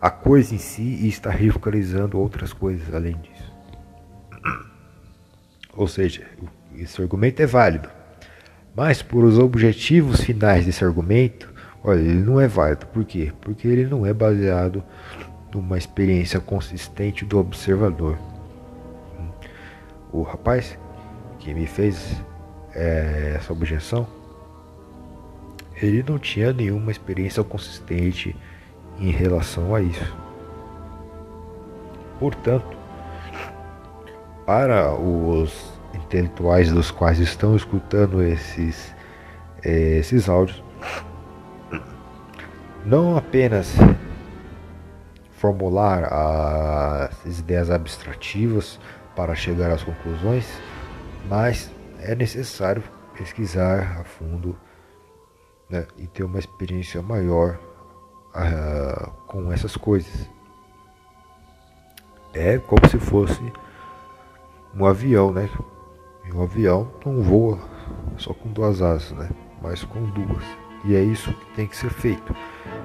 [0.00, 3.52] a coisa em si e está ridicularizando outras coisas além disso.
[5.76, 6.26] Ou seja,
[6.76, 7.88] esse argumento é válido.
[8.74, 11.52] Mas por os objetivos finais desse argumento,
[11.84, 12.86] olha, ele não é válido.
[12.86, 13.32] Por quê?
[13.40, 14.82] Porque ele não é baseado
[15.52, 18.18] numa experiência consistente do observador
[20.14, 20.78] o rapaz
[21.40, 22.22] que me fez
[22.72, 24.06] é, essa objeção,
[25.82, 28.36] ele não tinha nenhuma experiência consistente
[29.00, 30.16] em relação a isso.
[32.20, 32.76] Portanto,
[34.46, 38.94] para os intelectuais dos quais estão escutando esses,
[39.64, 40.62] é, esses áudios,
[42.86, 43.74] não apenas
[45.32, 46.04] formular
[47.24, 48.78] as ideias abstrativas
[49.14, 50.46] para chegar às conclusões,
[51.28, 52.82] mas é necessário
[53.16, 54.56] pesquisar a fundo
[55.68, 57.58] né, e ter uma experiência maior
[58.34, 60.28] uh, com essas coisas.
[62.32, 63.40] É como se fosse
[64.74, 65.48] um avião, né?
[66.32, 67.60] Um avião não voa
[68.16, 69.30] só com duas asas, né?
[69.62, 70.44] Mas com duas.
[70.84, 72.34] E é isso que tem que ser feito.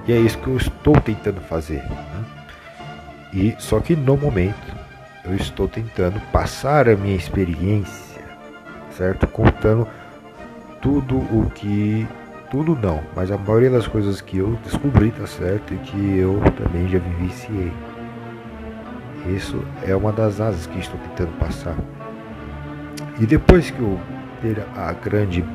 [0.08, 1.84] E é isso que eu estou tentando fazer.
[1.84, 2.26] Né?
[3.34, 4.80] E só que no momento
[5.26, 8.22] eu estou tentando passar a minha experiência,
[8.92, 9.28] certo?
[9.28, 9.88] Contando
[10.82, 12.08] tudo o que.
[12.50, 15.72] Tudo não, mas a maioria das coisas que eu descobri, tá certo?
[15.72, 17.72] E que eu também já vivenciei.
[19.36, 21.76] Isso é uma das asas que estou tentando passar.
[23.20, 24.00] E depois que eu
[24.42, 25.46] ter a grande.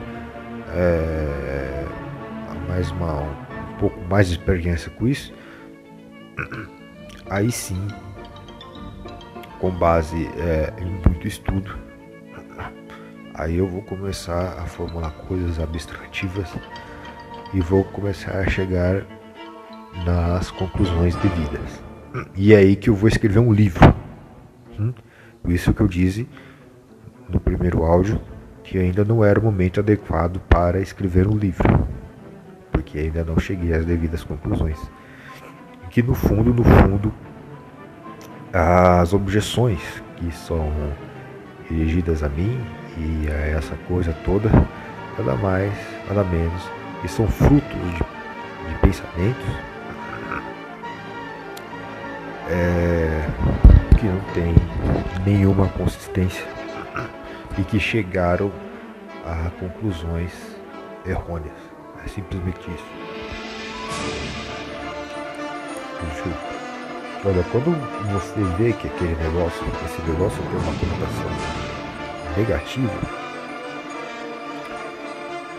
[0.77, 1.85] É,
[2.68, 5.33] mais uma, um pouco mais de experiência com isso,
[7.31, 7.79] aí sim
[9.64, 11.74] com base é, em muito estudo.
[13.33, 16.55] Aí eu vou começar a formular coisas abstrativas
[17.55, 19.07] e vou começar a chegar
[20.05, 21.83] nas conclusões devidas.
[22.37, 23.94] E é aí que eu vou escrever um livro.
[24.79, 24.92] Hum?
[25.48, 26.29] Isso que eu disse
[27.27, 28.20] no primeiro áudio,
[28.62, 31.88] que ainda não era o momento adequado para escrever um livro,
[32.70, 34.79] porque ainda não cheguei às devidas conclusões.
[35.88, 37.11] Que no fundo, no fundo,
[38.54, 39.80] as objeções
[40.16, 40.72] que são
[41.68, 42.64] dirigidas a mim
[42.96, 44.48] e a essa coisa toda,
[45.18, 45.72] nada mais,
[46.06, 46.62] nada menos,
[47.02, 49.44] que são frutos de, de pensamentos
[52.48, 53.26] é,
[53.98, 54.54] que não têm
[55.26, 56.44] nenhuma consistência
[57.58, 58.52] e que chegaram
[59.24, 60.32] a conclusões
[61.04, 61.56] errôneas.
[62.04, 62.84] É simplesmente isso.
[67.26, 67.74] Olha, quando
[68.12, 71.30] você vê que aquele negócio, esse negócio tem uma conotação
[72.37, 72.92] negativa,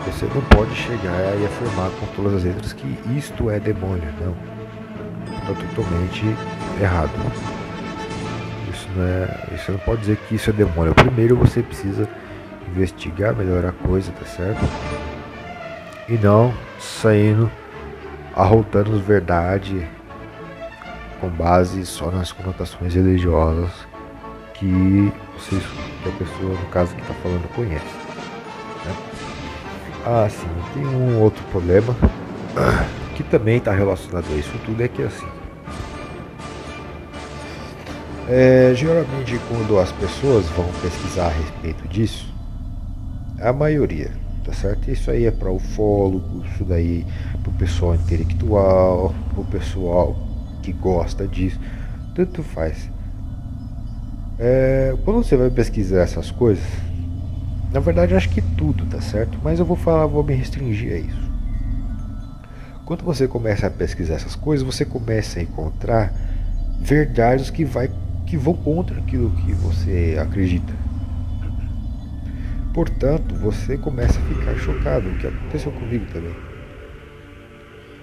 [0.06, 4.36] você não pode chegar e afirmar com todas as letras que isto é demônio, não.
[5.38, 6.24] Está totalmente
[6.80, 7.10] errado.
[8.72, 9.56] Isso não é.
[9.56, 10.94] Você não pode dizer que isso é demônio.
[10.94, 12.08] Primeiro você precisa
[12.68, 14.60] investigar melhor a coisa, tá certo?
[16.08, 17.50] E não saindo
[18.36, 19.88] arrotando verdade
[21.20, 23.70] com base só nas conotações religiosas
[24.54, 25.62] que vocês,
[26.02, 27.84] que a pessoa, no caso que está falando, conhece.
[28.84, 28.94] Né?
[30.04, 31.94] Ah, sim, tem um outro problema
[33.14, 35.26] que também está relacionado a isso tudo, é que assim.
[38.28, 42.34] É, geralmente quando as pessoas vão pesquisar a respeito disso,
[43.40, 44.10] a maioria,
[44.44, 44.90] tá certo?
[44.90, 47.06] Isso aí é para ufólogo, isso daí
[47.42, 50.25] para o pessoal intelectual, para o pessoal
[50.66, 51.60] que gosta disso,
[52.14, 52.90] tanto faz.
[54.38, 56.64] É, quando você vai pesquisar essas coisas,
[57.72, 59.38] na verdade acho que tudo, tá certo?
[59.44, 61.26] Mas eu vou falar, vou me restringir a isso.
[62.84, 66.12] Quando você começa a pesquisar essas coisas, você começa a encontrar
[66.80, 67.88] verdades que, vai,
[68.26, 70.72] que vão contra aquilo que você acredita.
[72.74, 76.45] Portanto, você começa a ficar chocado, o que aconteceu comigo também.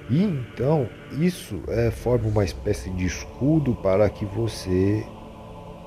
[0.10, 0.90] E então,
[1.20, 5.06] isso é, forma uma espécie de escudo para que você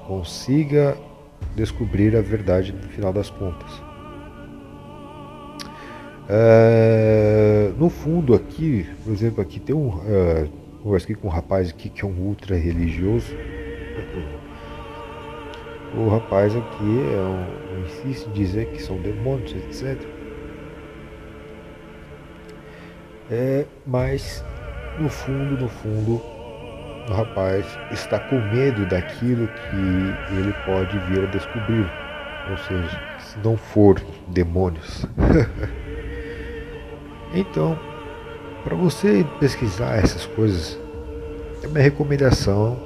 [0.07, 0.97] consiga
[1.55, 3.71] descobrir a verdade no final das contas.
[6.29, 10.01] É, no fundo aqui, por exemplo, aqui tem um.
[10.07, 10.49] É,
[10.83, 13.33] conversei com um rapaz aqui que é um ultra religioso.
[15.97, 20.16] O rapaz aqui é um, insiste em dizer que são demônios, etc.
[23.31, 24.45] É, mas
[24.99, 26.23] no fundo, no fundo,
[27.09, 31.91] o rapaz está com medo daquilo que ele pode vir a descobrir.
[32.51, 35.05] Ou seja, se não for demônios.
[37.35, 37.79] então,
[38.65, 40.79] para você pesquisar essas coisas,
[41.65, 42.79] a minha recomendação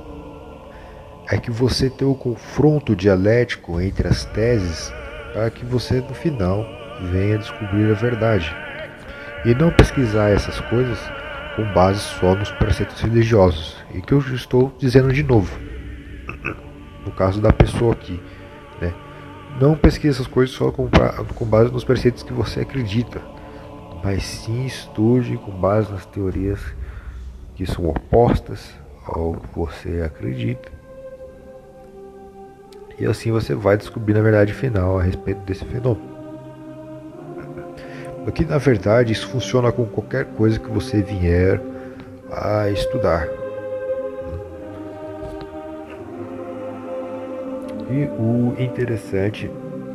[1.30, 4.92] é que você tenha o um confronto dialético entre as teses
[5.32, 6.66] para que você no final
[7.10, 8.54] venha descobrir a verdade.
[9.44, 10.98] E não pesquisar essas coisas
[11.56, 13.76] com base só nos preceitos religiosos.
[13.94, 15.58] E que eu estou dizendo de novo,
[17.04, 18.20] no caso da pessoa aqui,
[18.80, 18.92] né?
[19.60, 20.88] Não pesquise essas coisas só com,
[21.34, 23.20] com base nos preceitos que você acredita,
[24.02, 26.60] mas sim estude com base nas teorias
[27.54, 28.74] que são opostas
[29.06, 30.70] ao que você acredita.
[32.98, 36.09] E assim você vai descobrir a verdade final a respeito desse fenômeno.
[38.24, 41.60] Porque na verdade isso funciona com qualquer coisa que você vier
[42.30, 43.28] a estudar.
[47.90, 49.50] E o interessante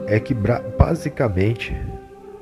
[0.07, 1.75] é que basicamente,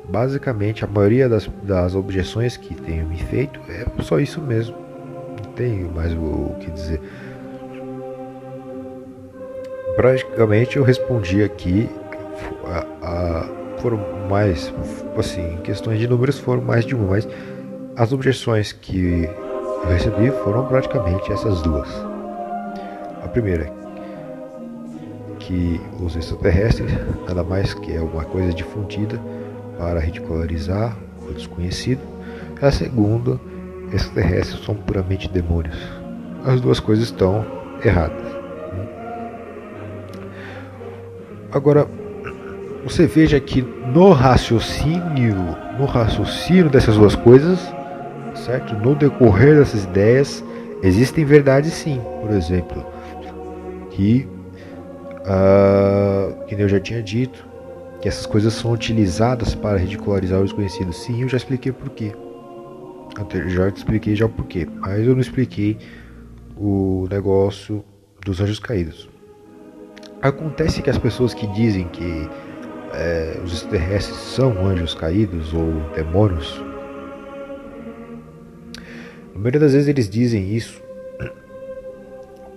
[0.09, 4.75] basicamente a maioria das, das objeções que tenho me feito é só isso mesmo.
[5.43, 6.99] Não tenho mais o, o que dizer.
[9.95, 11.87] Praticamente eu respondi aqui
[12.65, 14.73] a, a foram mais,
[15.17, 17.27] assim, questões de números foram mais de uma, mas
[17.97, 19.29] as objeções que
[19.83, 21.89] eu recebi foram praticamente essas duas.
[23.21, 23.69] A primeira,
[25.37, 26.89] que os extraterrestres
[27.27, 29.19] nada mais que é uma coisa difundida
[29.77, 30.97] para ridicularizar
[31.29, 32.01] o desconhecido.
[32.61, 33.37] A segunda,
[33.91, 35.77] extraterrestres são puramente demônios.
[36.45, 37.45] As duas coisas estão
[37.83, 38.23] erradas.
[41.51, 41.85] Agora,
[42.83, 45.35] você veja que no raciocínio,
[45.79, 47.59] no raciocínio dessas duas coisas,
[48.35, 48.75] certo?
[48.75, 50.43] No decorrer dessas ideias,
[50.81, 52.85] existem verdades sim, por exemplo,
[53.91, 54.27] que,
[55.21, 57.45] uh, que eu já tinha dito,
[58.01, 60.91] que essas coisas são utilizadas para ridicularizar o desconhecido.
[60.91, 62.11] Sim, eu já expliquei por quê.
[63.47, 65.77] Já expliquei já o porquê, mas eu não expliquei
[66.57, 67.83] o negócio
[68.25, 69.07] dos anjos caídos.
[70.21, 72.27] Acontece que as pessoas que dizem que
[72.93, 76.63] é, os extraterrestres são anjos caídos ou demônios.
[79.33, 80.81] Na maioria das vezes eles dizem isso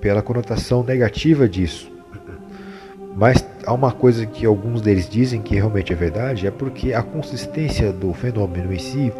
[0.01, 1.91] pela conotação negativa disso.
[3.16, 7.03] Mas há uma coisa que alguns deles dizem que realmente é verdade, é porque a
[7.03, 9.12] consistência do fenômeno em si,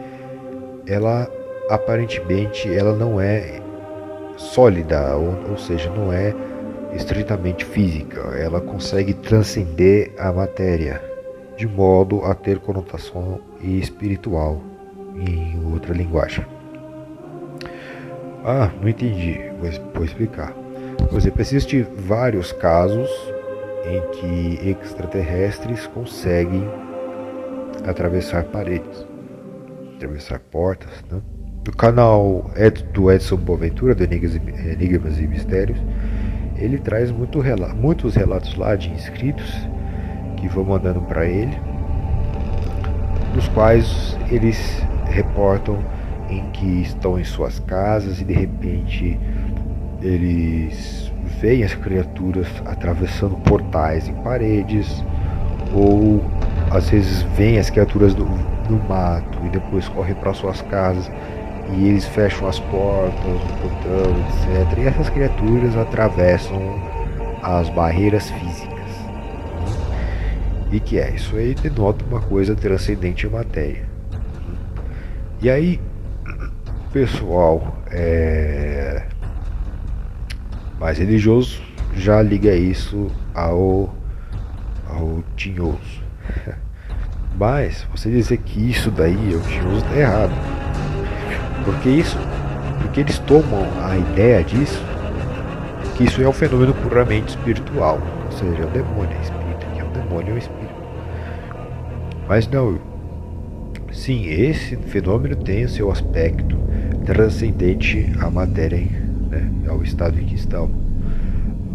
[0.86, 1.28] ela
[1.70, 3.60] aparentemente ela não é
[4.36, 6.34] sólida, ou, ou seja, não é
[6.97, 11.01] estritamente física, ela consegue transcender a matéria
[11.57, 14.61] de modo a ter conotação espiritual
[15.14, 16.44] em outra linguagem.
[18.44, 19.40] Ah, não entendi,
[19.94, 20.53] vou, explicar.
[21.09, 23.11] Por exemplo, existem vários casos
[23.84, 26.64] em que extraterrestres conseguem
[27.84, 29.07] atravessar paredes,
[29.97, 30.90] atravessar portas.
[31.11, 31.20] Né?
[31.66, 32.51] No canal
[32.92, 35.78] do Edson Boaventura, do Enigmas e Mistérios,
[36.59, 37.38] ele traz muito,
[37.76, 39.68] muitos relatos lá de inscritos
[40.36, 41.59] que vão mandando para ele,
[43.34, 45.78] nos quais eles reportam
[46.28, 49.18] em que estão em suas casas e de repente
[50.02, 55.04] eles veem as criaturas atravessando portais em paredes,
[55.74, 56.22] ou
[56.70, 61.11] às vezes veem as criaturas do, do mato e depois correm para suas casas
[61.74, 64.78] e eles fecham as portas, o portão, etc.
[64.78, 66.80] E essas criaturas atravessam
[67.42, 68.76] as barreiras físicas.
[70.70, 71.10] E que é?
[71.10, 73.84] Isso aí denota uma coisa transcendente à matéria.
[75.40, 75.80] E aí,
[76.92, 79.06] pessoal é,
[80.80, 81.60] mais religioso
[81.94, 83.94] já liga isso ao,
[84.88, 86.02] ao tinhoso.
[87.38, 90.55] Mas você dizer que isso daí é o tinhoso está errado.
[91.66, 92.16] Porque isso,
[92.80, 94.80] porque eles tomam a ideia disso,
[95.96, 99.80] que isso é um fenômeno puramente espiritual, ou seja, é o demônio é espírito, que
[99.80, 100.74] é o demônio é o espírito.
[102.28, 102.78] Mas não,
[103.90, 106.56] sim, esse fenômeno tem o seu aspecto
[107.04, 108.86] transcendente à matéria,
[109.28, 110.70] né, ao estado em que estão.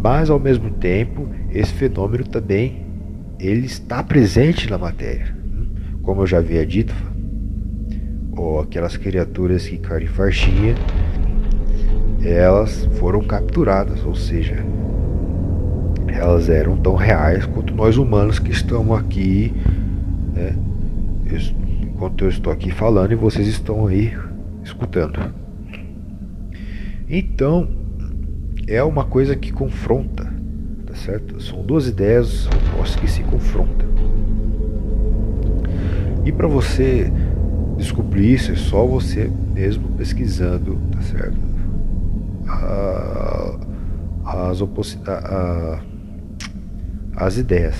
[0.02, 2.86] Mas ao mesmo tempo, esse fenômeno também
[3.38, 5.36] ele está presente na matéria.
[6.02, 6.94] Como eu já havia dito,
[8.36, 10.74] ou aquelas criaturas que faixinha,
[12.24, 14.64] elas foram capturadas, ou seja,
[16.08, 19.52] elas eram tão reais quanto nós humanos que estamos aqui,
[20.34, 20.56] né?
[21.82, 24.16] enquanto eu estou aqui falando e vocês estão aí
[24.64, 25.18] escutando.
[27.08, 27.68] Então,
[28.66, 30.24] é uma coisa que confronta,
[30.86, 31.40] tá certo?
[31.42, 33.88] São duas ideias opostas que se confrontam.
[36.24, 37.12] E para você
[37.82, 41.52] descobrir isso é só você mesmo pesquisando, tá certo?
[44.24, 44.62] as,
[47.16, 47.76] as ideias.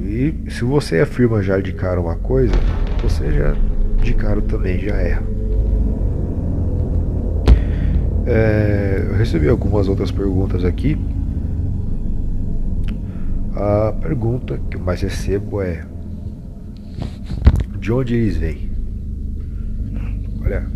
[0.00, 2.54] E se você afirma já de cara uma coisa,
[3.02, 3.54] você já
[4.02, 5.22] de cara também já erra.
[8.26, 10.96] É, eu recebi algumas outras perguntas aqui.
[13.54, 15.84] A pergunta que eu mais recebo é:
[17.80, 18.70] de onde eles vêm?
[20.44, 20.66] Olha,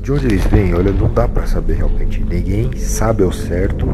[0.00, 2.22] de onde eles vêm, olha, não dá para saber realmente.
[2.22, 3.88] Ninguém sabe ao certo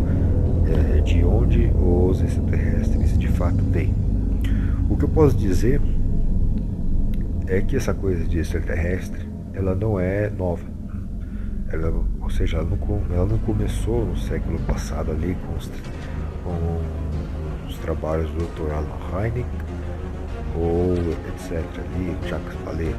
[0.67, 3.95] é, de onde os extraterrestres de fato vêm.
[4.91, 5.81] O que eu posso dizer
[7.47, 10.65] é que essa coisa de extraterrestre, ela não é nova.
[11.73, 15.71] Ela, ou seja, ela não, ela não começou no século passado ali com os,
[16.45, 18.71] com os trabalhos do Dr.
[18.73, 19.47] Alan Hynek
[20.59, 20.95] ou
[21.29, 21.63] etc.
[21.79, 22.95] ali, Jacques Vallée.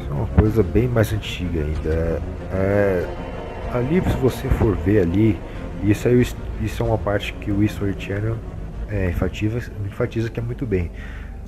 [0.00, 2.22] Isso é uma coisa bem mais antiga ainda.
[2.52, 3.06] É,
[3.72, 5.38] ali, se você for ver ali,
[5.82, 6.26] isso, aí,
[6.60, 8.36] isso é uma parte que o History Channel
[8.90, 10.90] é, enfatiza, enfatiza que é muito bem.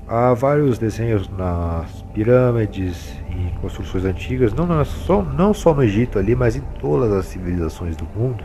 [0.07, 6.19] Há vários desenhos nas pirâmides e construções antigas, não, não, só, não só no Egito
[6.19, 8.43] ali, mas em todas as civilizações do mundo,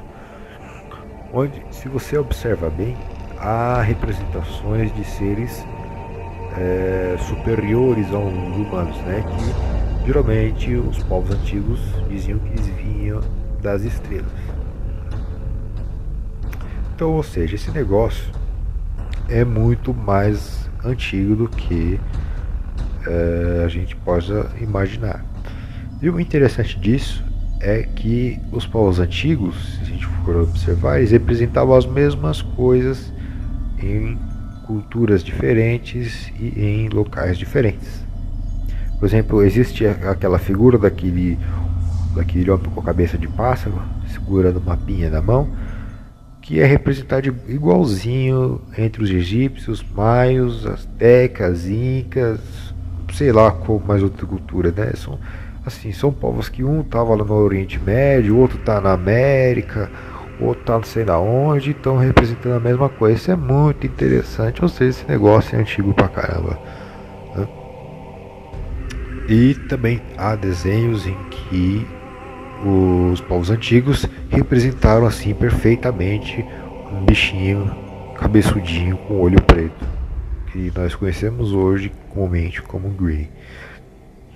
[1.32, 2.98] onde, se você observa bem,
[3.40, 5.66] há representações de seres
[6.58, 9.24] é, superiores aos humanos, né?
[9.28, 11.80] Que geralmente os povos antigos
[12.10, 13.22] diziam que eles vinham
[13.62, 14.32] das estrelas.
[16.96, 18.32] Então, ou seja, esse negócio
[19.30, 22.00] é muito mais antigo do que
[23.08, 25.26] é, a gente possa imaginar.
[26.02, 27.24] E o interessante disso
[27.60, 33.12] é que os povos antigos, se a gente for observar, eles representavam as mesmas coisas
[33.82, 34.18] em
[34.66, 38.04] culturas diferentes e em locais diferentes.
[39.00, 41.38] Por exemplo, existe aquela figura daquele,
[42.16, 45.50] daquele homem com a cabeça de pássaro, segurando uma pinha na mão,
[46.42, 52.40] que é representado igualzinho entre os egípcios, maios, astecas, incas,
[53.14, 54.92] sei lá qual mais outra cultura, né?
[54.96, 55.20] São
[55.66, 59.90] assim, são povos que um estava lá no Oriente Médio, o outro está na América,
[60.46, 63.16] outro não sei da onde, estão representando a mesma coisa.
[63.16, 66.60] Isso é muito interessante, ou seja, esse negócio é antigo pra caramba.
[69.28, 71.88] E também há desenhos em que
[73.12, 76.46] os povos antigos representaram assim perfeitamente
[76.92, 77.74] um bichinho
[78.16, 79.86] cabeçudinho com olho preto,
[80.52, 83.30] que nós conhecemos hoje comumente como Grey.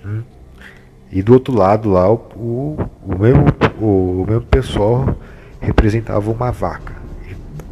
[0.04, 0.22] Hum?
[1.10, 3.46] E do outro lado lá o, o, o mesmo,
[3.80, 5.16] o, o, mesmo pessoal
[5.60, 6.94] representava uma vaca,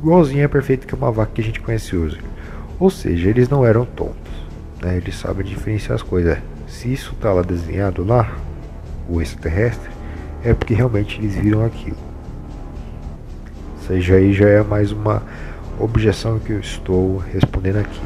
[0.07, 2.21] igualzinha é perfeito que uma vaca que a gente conhece hoje.
[2.79, 4.33] Ou seja, eles não eram tontos,
[4.83, 4.97] né?
[4.97, 6.39] eles sabem diferenciar as coisas.
[6.69, 8.37] Se isso está lá desenhado lá,
[9.09, 9.91] o extraterrestre,
[10.45, 11.97] é porque realmente eles viram aquilo.
[13.77, 15.23] Ou seja, aí já é mais uma
[15.79, 18.03] objeção que eu estou respondendo aqui.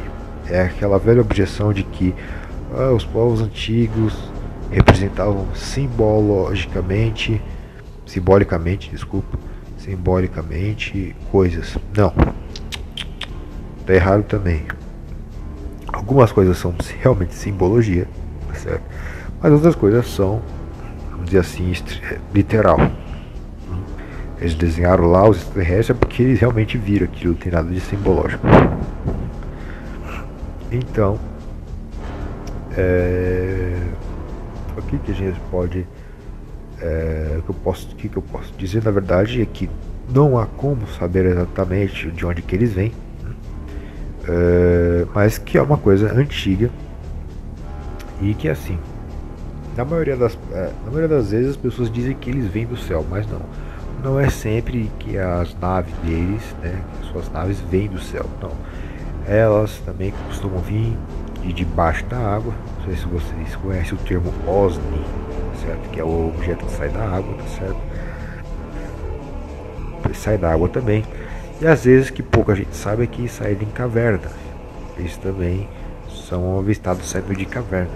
[0.48, 2.14] É aquela velha objeção de que
[2.74, 4.30] ah, os povos antigos
[4.70, 7.40] representavam simbologicamente,
[8.06, 9.38] simbolicamente, desculpa,
[9.80, 11.76] simbolicamente coisas.
[11.96, 12.12] Não,
[13.86, 14.62] tá errado também.
[15.92, 18.06] Algumas coisas são realmente simbologia,
[18.48, 18.82] tá certo?
[19.42, 20.40] Mas outras coisas são,
[21.10, 21.72] vamos dizer assim,
[22.32, 22.78] literal.
[24.38, 28.46] Eles desenharam lá os extraterrestres porque eles realmente viram aquilo, não tem nada de simbológico.
[30.72, 31.18] Então,
[32.76, 33.76] é,
[34.76, 35.86] o que, que a gente pode.
[36.80, 39.68] É, que eu posso, que, que eu posso dizer na verdade é que
[40.12, 42.92] não há como saber exatamente de onde que eles vêm,
[44.26, 46.70] é, mas que é uma coisa antiga
[48.20, 48.78] e que é assim.
[49.76, 52.76] Na maioria, das, é, na maioria das vezes as pessoas dizem que eles vêm do
[52.76, 53.40] céu, mas não.
[54.02, 58.52] Não é sempre que as naves deles, né, suas naves vêm do céu, não.
[59.26, 60.96] Elas também costumam vir
[61.42, 62.52] de debaixo da água.
[62.78, 65.04] Não sei se vocês conhecem o termo OSNI,
[65.64, 65.90] certo?
[65.90, 67.80] Que é o objeto que sai da água, tá certo?
[70.04, 71.04] Ele sai da água também.
[71.60, 74.32] E às vezes que pouca gente sabe é que saem em cavernas.
[74.96, 75.68] Eles também
[76.28, 77.92] são avistados saindo de cavernas.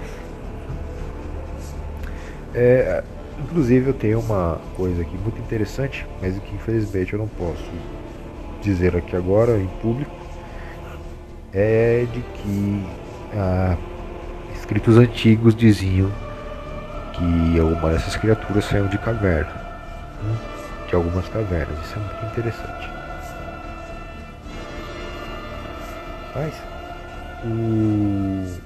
[2.54, 3.02] É,
[3.42, 7.70] inclusive eu tenho uma coisa aqui muito interessante, mas que infelizmente eu não posso
[8.62, 10.14] dizer aqui agora em público,
[11.52, 12.84] é de que
[13.34, 13.76] ah,
[14.54, 16.10] escritos antigos diziam
[17.14, 19.52] que alguma dessas criaturas saíam de caverna,
[20.22, 20.34] hum,
[20.88, 21.78] de algumas cavernas.
[21.84, 22.90] Isso é muito interessante.
[26.34, 26.54] Mas
[27.44, 28.60] o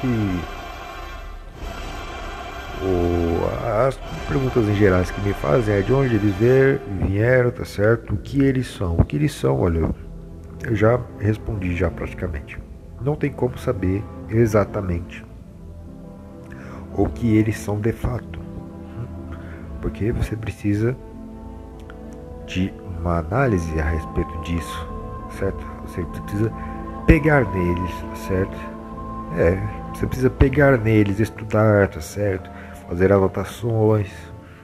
[0.00, 0.40] que
[3.88, 3.96] as
[4.28, 6.34] perguntas em gerais que me fazem é de onde eles
[7.06, 8.14] vieram, tá certo?
[8.14, 8.96] O que eles são?
[8.96, 9.88] O que eles são, olha,
[10.64, 12.58] eu já respondi já praticamente.
[13.00, 15.24] Não tem como saber exatamente
[16.94, 18.40] o que eles são de fato.
[19.80, 20.96] Porque você precisa
[22.46, 24.88] de uma análise a respeito disso,
[25.38, 25.64] certo?
[25.82, 26.52] Você precisa
[27.06, 27.90] pegar neles,
[28.26, 28.56] certo?
[29.36, 29.56] É,
[29.94, 32.50] você precisa pegar neles, estudar, tá certo?
[32.88, 34.10] fazer anotações.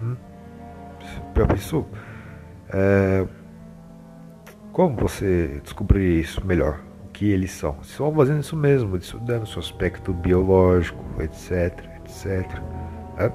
[0.02, 0.16] Hum?
[1.34, 1.86] Pensou?
[2.72, 3.26] É,
[4.74, 6.80] como você descobrir isso melhor?
[7.06, 7.76] O que eles são?
[7.82, 12.44] Só fazendo isso mesmo, estudando seu aspecto biológico, etc, etc.
[13.16, 13.30] É?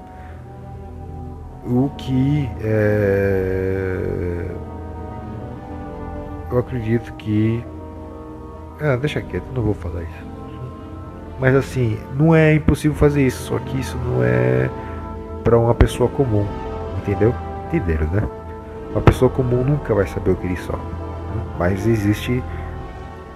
[1.64, 4.50] O que é,
[6.52, 7.64] eu acredito que.
[8.78, 10.26] Ah, deixa quieto, não vou falar isso.
[11.38, 14.68] Mas assim, não é impossível fazer isso, só que isso não é
[15.42, 16.46] para uma pessoa comum,
[16.98, 17.34] entendeu?
[17.68, 18.28] Entenderam, né?
[18.90, 20.78] Uma pessoa comum nunca vai saber o que eles são,
[21.58, 22.42] mas existe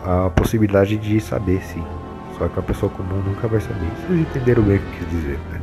[0.05, 1.85] a possibilidade de saber sim.
[2.39, 3.87] Só que uma pessoa comum nunca vai saber.
[4.07, 5.63] Vocês entenderam bem o que eu quis dizer, né?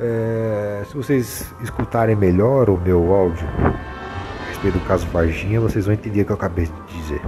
[0.00, 5.94] É, se vocês escutarem melhor o meu áudio a respeito do caso Varginha, vocês vão
[5.94, 7.20] entender o que eu acabei de dizer.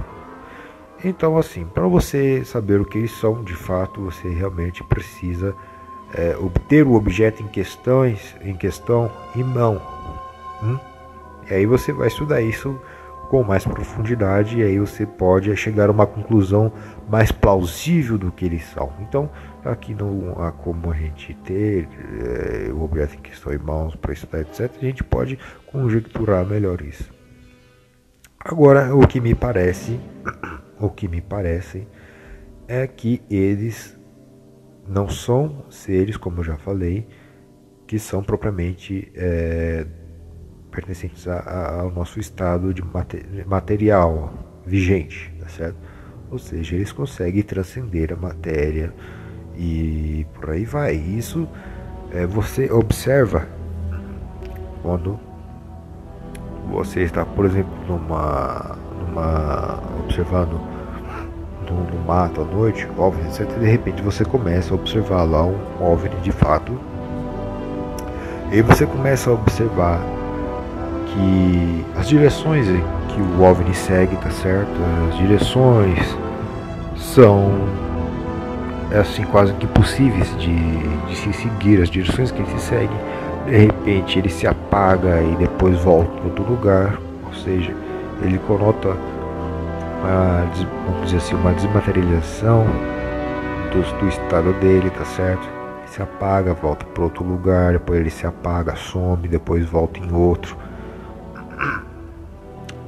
[1.03, 5.55] Então, assim, para você saber o que eles são de fato, você realmente precisa
[6.13, 9.81] é, obter o objeto em, questões, em questão em mão.
[10.63, 10.77] Hum?
[11.49, 12.79] E aí você vai estudar isso
[13.29, 16.71] com mais profundidade e aí você pode chegar a uma conclusão
[17.09, 18.91] mais plausível do que eles são.
[19.01, 19.29] Então,
[19.63, 21.87] aqui não há como a gente ter
[22.21, 24.71] é, o objeto em questão em mãos para estudar, etc.
[24.81, 25.37] A gente pode
[25.71, 27.13] conjecturar melhor isso.
[28.39, 29.99] Agora, o que me parece
[30.79, 31.87] o que me parece
[32.67, 33.97] é que eles
[34.87, 37.07] não são seres, como eu já falei,
[37.85, 39.85] que são propriamente é,
[40.71, 42.83] pertencentes a, a, ao nosso estado de
[43.45, 44.33] material
[44.65, 45.77] vigente, tá certo?
[46.29, 48.93] Ou seja, eles conseguem transcender a matéria
[49.55, 50.93] e por aí vai.
[50.93, 51.47] Isso
[52.11, 53.47] é, você observa
[54.81, 55.19] quando
[56.69, 60.59] você está, por exemplo, numa numa, observando
[61.69, 63.47] no, no mato à noite, OVNI, etc.
[63.59, 66.77] De repente você começa a observar lá um OVNI de fato.
[68.51, 69.99] E você começa a observar
[71.17, 72.67] que as direções
[73.09, 74.71] que o OVNI segue, tá certo?
[75.09, 76.15] As direções
[76.95, 77.51] são
[78.91, 80.55] é assim quase que impossíveis de,
[81.07, 82.93] de se seguir, as direções que ele se segue.
[83.45, 87.73] De repente ele se apaga e depois volta para outro lugar, ou seja,
[88.21, 88.89] ele conota
[89.99, 90.45] uma,
[90.85, 92.65] vamos dizer assim, uma desmaterialização
[93.71, 95.47] do, do estado dele, tá certo?
[95.79, 100.13] Ele se apaga, volta para outro lugar, depois ele se apaga, some, depois volta em
[100.13, 100.57] outro.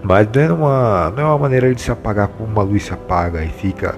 [0.02, 2.94] Mas não é, uma, não é uma maneira de se apagar como uma luz se
[2.94, 3.98] apaga e fica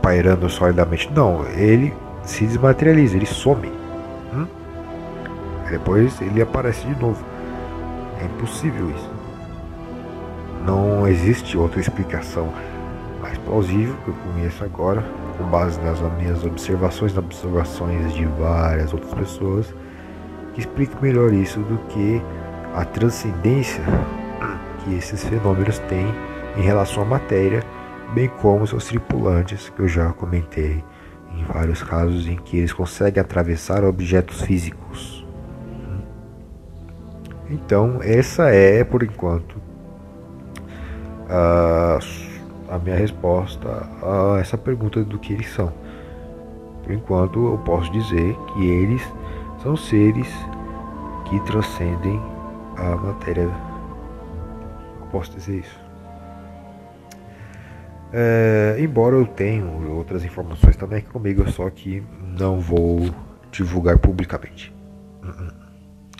[0.00, 1.10] pairando solidamente.
[1.12, 3.72] Não, ele se desmaterializa, ele some.
[4.32, 4.46] Hum?
[5.68, 7.24] Depois ele aparece de novo.
[8.20, 9.10] É impossível isso.
[10.64, 12.52] Não existe outra explicação
[13.20, 15.04] mais plausível que eu conheço agora,
[15.36, 19.74] com base nas minhas observações, nas observações de várias outras pessoas,
[20.54, 22.22] que explique melhor isso do que
[22.74, 23.82] a transcendência
[24.88, 26.06] que esses fenômenos têm
[26.56, 27.62] em relação à matéria,
[28.14, 30.82] bem como seus tripulantes, que eu já comentei
[31.34, 35.26] em vários casos em que eles conseguem atravessar objetos físicos.
[37.50, 39.56] Então, essa é, por enquanto,
[41.28, 41.98] a,
[42.70, 45.72] a minha resposta a essa pergunta do que eles são.
[46.82, 49.02] Por enquanto, eu posso dizer que eles
[49.62, 50.28] são seres
[51.26, 52.20] que transcendem
[52.76, 53.67] a matéria.
[55.10, 55.80] Posso dizer isso.
[58.12, 62.02] É, embora eu tenha outras informações também aqui comigo, só que
[62.38, 63.10] não vou
[63.50, 64.74] divulgar publicamente.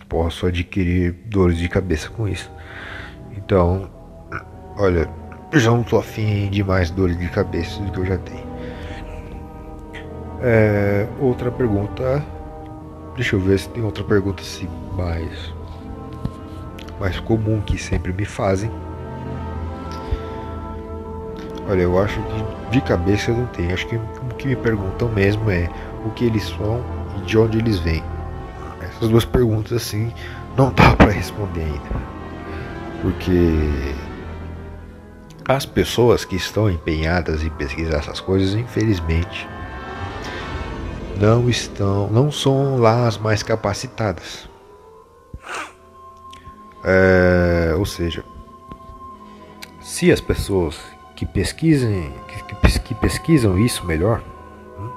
[0.07, 2.51] Posso adquirir dores de cabeça com isso.
[3.35, 3.89] Então,
[4.77, 5.09] olha,
[5.53, 8.47] já não tô afim de mais dores de cabeça do que eu já tenho.
[10.41, 12.23] É, outra pergunta.
[13.15, 15.53] Deixa eu ver se tem outra pergunta assim mais,
[16.99, 18.71] mais comum que sempre me fazem.
[21.69, 23.73] Olha, eu acho que de cabeça não tenho.
[23.73, 25.69] Acho que o que me perguntam mesmo é
[26.05, 26.83] o que eles são
[27.17, 28.03] e de onde eles vêm.
[28.81, 30.11] Essas duas perguntas assim
[30.57, 32.19] não dá para responder ainda.
[33.01, 33.31] Porque
[35.47, 39.47] as pessoas que estão empenhadas em pesquisar essas coisas, infelizmente,
[41.19, 44.48] não estão, não são lá as mais capacitadas.
[46.83, 48.23] É, ou seja,
[49.81, 50.79] se as pessoas
[51.15, 54.23] que pesquisem, que, que pesquisam isso melhor,
[54.77, 54.89] hum,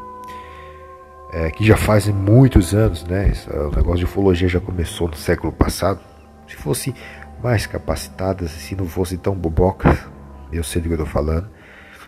[1.32, 3.32] é, que já fazem muitos anos, né?
[3.48, 6.00] O negócio de ufologia já começou no século passado.
[6.46, 6.94] Se fosse
[7.42, 9.98] mais capacitadas, se não fossem tão bobocas,
[10.52, 11.48] eu sei do que eu estou falando,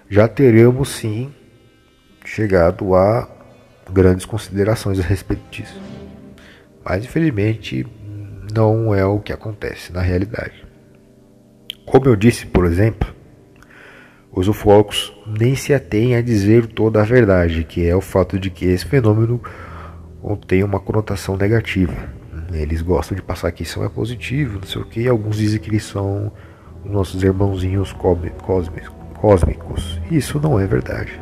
[0.08, 1.34] já teríamos sim
[2.24, 3.28] chegado a
[3.90, 5.80] grandes considerações a respeito disso.
[6.84, 7.86] Mas infelizmente
[8.54, 10.64] não é o que acontece na realidade.
[11.84, 13.12] Como eu disse, por exemplo,
[14.32, 18.50] os ufólogos nem se atêm a dizer toda a verdade, que é o fato de
[18.50, 19.40] que esse fenômeno
[20.46, 21.94] tem uma conotação negativa.
[22.52, 25.68] Eles gostam de passar que isso é positivo, não sei o que, alguns dizem que
[25.68, 26.32] eles são
[26.84, 27.92] nossos irmãozinhos
[29.20, 30.00] cósmicos.
[30.10, 31.20] Isso não é verdade.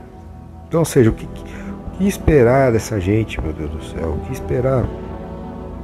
[0.69, 4.15] Então, ou seja, o que, o que esperar dessa gente, meu Deus do céu?
[4.15, 4.85] O que esperar?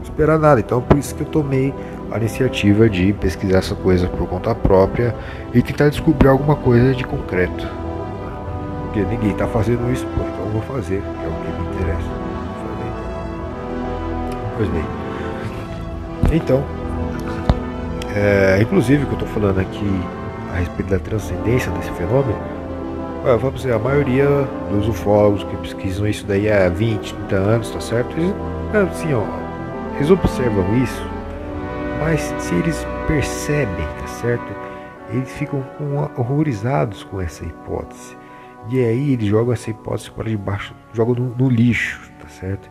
[0.09, 0.61] Esperar nada.
[0.61, 1.73] Então, por isso que eu tomei
[2.11, 5.15] a iniciativa de pesquisar essa coisa por conta própria
[5.53, 7.67] e tentar descobrir alguma coisa de concreto.
[8.85, 11.75] Porque ninguém está fazendo isso, pô, então eu vou fazer, que é o que me
[11.75, 12.09] interessa.
[14.57, 14.85] Pois bem.
[16.33, 16.65] Então,
[18.17, 20.01] é, inclusive o que eu estou falando aqui
[20.53, 22.37] a respeito da transcendência desse fenômeno,
[23.41, 24.27] vamos dizer, a maioria
[24.71, 28.17] dos ufólogos que pesquisam isso daí há 20, 30 anos, tá certo?
[28.19, 28.35] Eles,
[28.91, 29.23] assim, ó,
[29.99, 31.19] eles observam isso
[32.01, 34.55] mas se eles percebem, tá certo?
[35.11, 35.65] Eles ficam
[36.17, 38.17] horrorizados com essa hipótese.
[38.71, 42.71] E aí eles jogam essa hipótese para debaixo, jogam no, no lixo, tá certo?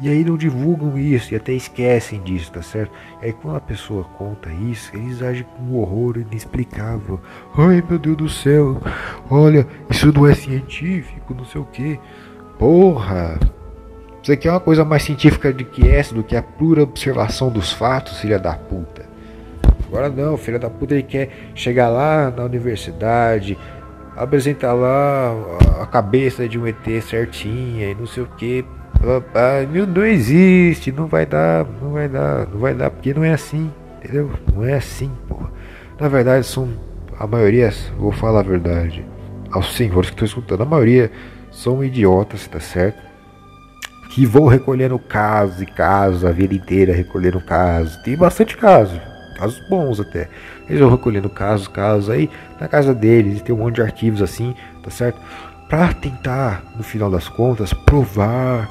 [0.00, 2.92] E aí não divulgam isso e até esquecem disso, tá certo?
[3.20, 7.20] E aí quando a pessoa conta isso, eles agem com um horror inexplicável.
[7.56, 8.80] Ai meu Deus do céu,
[9.28, 11.98] olha, isso não é científico, não sei o que.
[12.58, 13.38] Porra,
[14.22, 17.72] você quer uma coisa mais científica do que essa, do que a pura observação dos
[17.72, 19.08] fatos, filha da puta?
[19.86, 23.58] Agora não, filha da puta, ele quer chegar lá na universidade,
[24.16, 25.34] apresentar lá
[25.80, 28.64] a cabeça de um ET certinha e não sei o que.
[29.88, 33.72] Não existe, não vai dar, não vai dar, não vai dar, porque não é assim,
[33.96, 34.30] entendeu?
[34.54, 35.50] Não é assim, porra.
[35.98, 36.68] Na verdade, são
[37.18, 39.04] a maioria, vou falar a verdade,
[39.50, 41.10] aos senhores que estão escutando, a maioria
[41.50, 43.09] são idiotas, tá certo?
[44.10, 47.96] Que vão recolhendo casos e casos, a vida inteira recolhendo casos.
[47.98, 49.00] Tem bastante casos,
[49.36, 50.28] casos bons até.
[50.68, 52.28] Eles vão recolhendo casos, casos aí
[52.60, 55.20] na casa deles, tem um monte de arquivos assim, tá certo?
[55.68, 58.68] Para tentar, no final das contas, provar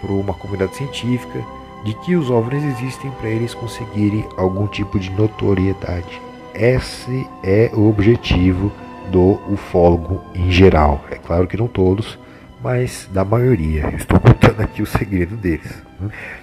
[0.00, 1.44] para uma comunidade científica
[1.84, 6.20] de que os OVNIs existem para eles conseguirem algum tipo de notoriedade.
[6.54, 8.70] Esse é o objetivo
[9.10, 11.04] do ufólogo em geral.
[11.10, 12.18] É claro que não todos,
[12.62, 13.92] mas da maioria.
[13.96, 15.82] Estou contando aqui o segredo deles.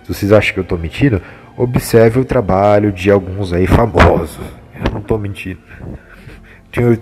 [0.04, 1.22] Se vocês acham que eu estou mentindo,
[1.56, 4.40] observe o trabalho de alguns aí famosos.
[4.74, 5.60] Eu não tô mentindo.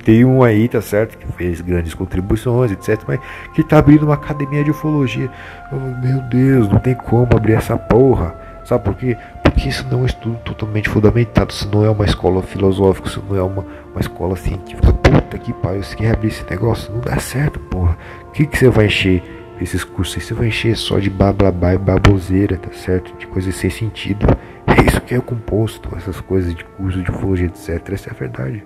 [0.04, 3.20] Tem um aí, tá certo, que fez grandes contribuições, etc, mas
[3.54, 5.30] que tá abrindo uma academia de ufologia.
[5.72, 8.36] Oh, meu Deus, não tem como abrir essa porra.
[8.64, 9.18] Sabe por quê?
[9.44, 13.24] Porque isso não é um estudo totalmente fundamentado, isso não é uma escola filosófica, isso
[13.30, 14.94] não é uma, uma escola científica.
[14.94, 16.92] Puta que pariu, você quer abrir esse negócio?
[16.94, 17.98] Não dá certo, porra.
[18.36, 19.24] Que, que você vai encher
[19.62, 20.22] esses cursos aí?
[20.22, 23.16] Você vai encher só de bablabá e baboseira, tá certo?
[23.18, 24.28] De coisas sem sentido.
[24.68, 27.94] É isso que é o composto, essas coisas de curso de ufologia, etc.
[27.94, 28.66] Essa é a verdade.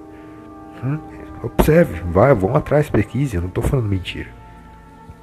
[0.84, 0.98] Hum?
[1.44, 4.30] Observe, vai, vão atrás, pesquise, eu não estou falando mentira.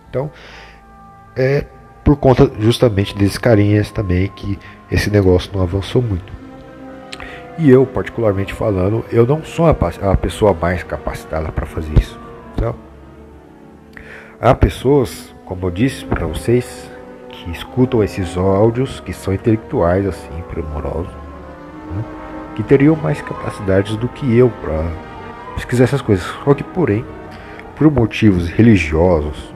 [0.09, 0.31] Então,
[1.35, 1.67] é
[2.05, 4.59] por conta justamente desses carinhas também que
[4.91, 6.33] esse negócio não avançou muito.
[7.59, 12.26] E eu, particularmente falando, eu não sou a, pessoa mais capacitada para fazer isso.
[14.39, 16.91] Há pessoas, como eu disse para vocês,
[17.31, 21.11] que escutam esses áudios, que são intelectuais, assim, primorosos,
[21.95, 22.05] né,
[22.55, 24.85] que teriam mais capacidades do que eu para
[25.55, 26.27] pesquisar essas coisas.
[26.45, 27.03] Só que, porém,
[27.77, 29.55] por motivos religiosos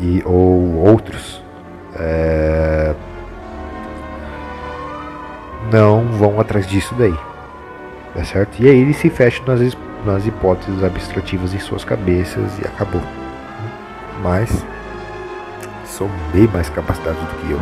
[0.00, 1.40] e ou outros,
[1.94, 2.96] é,
[5.72, 7.16] não vão atrás disso daí,
[8.12, 8.60] tá certo?
[8.60, 9.60] E aí eles se fecham nas,
[10.04, 13.02] nas hipóteses abstrativas em suas cabeças e acabou.
[14.22, 14.64] Mas
[15.84, 17.60] são bem mais capacitados do que eu.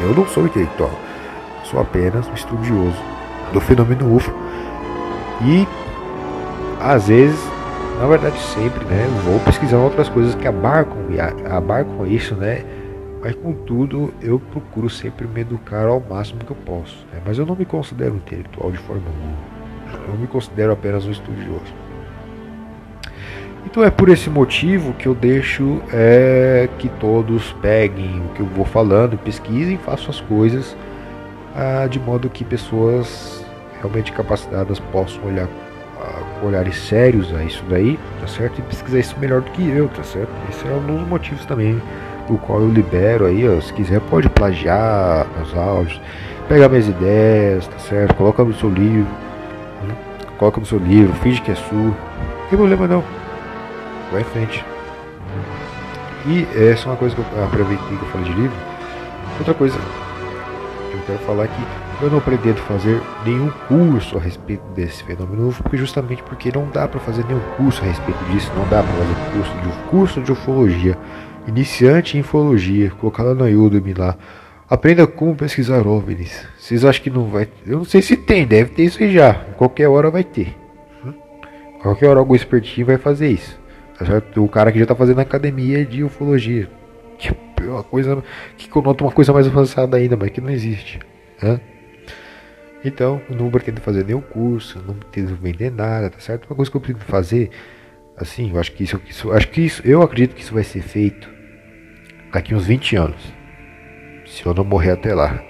[0.00, 0.90] Eu não sou intelectual,
[1.64, 2.96] sou apenas um estudioso
[3.52, 4.32] do fenômeno UFO
[5.42, 5.66] e
[6.80, 7.38] às vezes,
[7.98, 10.96] na verdade sempre, né, vou pesquisar outras coisas que abarcam,
[11.50, 12.64] abarcam isso, né,
[13.22, 17.46] mas contudo eu procuro sempre me educar ao máximo que eu posso, né, mas eu
[17.46, 21.83] não me considero intelectual de forma alguma, eu me considero apenas um estudioso.
[23.66, 28.46] Então é por esse motivo que eu deixo é, que todos peguem o que eu
[28.46, 30.76] vou falando, pesquisem, façam as coisas
[31.54, 33.44] ah, de modo que pessoas
[33.80, 35.48] realmente capacitadas possam olhar
[36.40, 38.58] com olhares sérios a isso daí, tá certo?
[38.58, 40.30] E pesquisar isso melhor do que eu, tá certo?
[40.50, 41.80] Esse é um dos motivos também
[42.28, 46.00] o qual eu libero aí, ó, se quiser pode plagiar meus áudios,
[46.48, 48.14] pegar minhas ideias, tá certo?
[48.14, 49.10] Coloca no seu livro,
[49.82, 49.94] né?
[50.38, 51.94] coloca no seu livro, finge que é sua, não
[52.48, 53.04] tem problema não,
[54.14, 54.64] vai em frente.
[56.26, 58.56] E essa é uma coisa que eu aproveitei que eu falei de livro.
[59.38, 64.62] Outra coisa que eu quero falar aqui eu não pretendo fazer nenhum curso a respeito
[64.74, 68.52] desse fenômeno UFO, porque justamente porque não dá para fazer nenhum curso a respeito disso,
[68.56, 70.98] não dá para fazer curso de curso de ufologia,
[71.46, 74.16] iniciante em ufologia, colocar lá no Udemy lá.
[74.68, 76.46] Aprenda como pesquisar OVNIs.
[76.58, 77.48] Vocês acham que não vai?
[77.66, 79.34] Eu não sei se tem, deve ter isso aí já.
[79.56, 80.56] Qualquer hora vai ter.
[81.04, 81.12] Hum?
[81.80, 83.58] Qualquer hora algum espertinho vai fazer isso.
[83.98, 86.68] Tá o cara que já está fazendo academia de ufologia.
[87.18, 88.22] Que é uma coisa
[88.56, 90.98] que conota uma coisa mais avançada ainda, mas que não existe.
[91.42, 91.60] Hã?
[92.84, 96.46] Então, eu não pretendo fazer nenhum curso, não pretendo vender nada, tá certo?
[96.46, 97.50] Uma coisa que eu pretendo fazer,
[98.16, 100.82] assim, eu acho que isso, isso, acho que isso, eu acredito que isso vai ser
[100.82, 101.30] feito
[102.30, 103.32] daqui uns 20 anos.
[104.26, 105.42] Se eu não morrer até lá.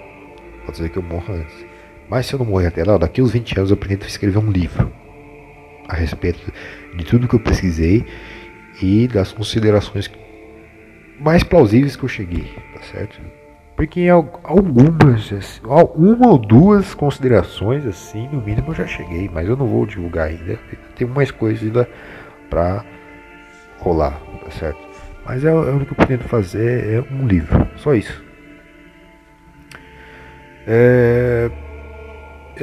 [0.65, 1.65] Pode ser que eu morra antes.
[2.09, 4.49] Mas se eu não morrer até lá, daqui uns 20 anos eu pretendo escrever um
[4.49, 4.91] livro
[5.87, 6.39] a respeito
[6.95, 8.05] de tudo que eu pesquisei
[8.85, 10.09] e das considerações
[11.19, 13.19] mais plausíveis que eu cheguei, tá certo?
[13.75, 15.61] Porque algumas, assim,
[15.95, 20.27] uma ou duas considerações, assim, no mínimo eu já cheguei, mas eu não vou divulgar
[20.27, 20.57] ainda.
[20.95, 21.89] Tem mais coisas ainda
[22.49, 22.85] pra
[23.79, 24.79] rolar, tá certo?
[25.25, 28.23] Mas é, é o que eu pretendo fazer é um livro, só isso.
[30.67, 31.51] É,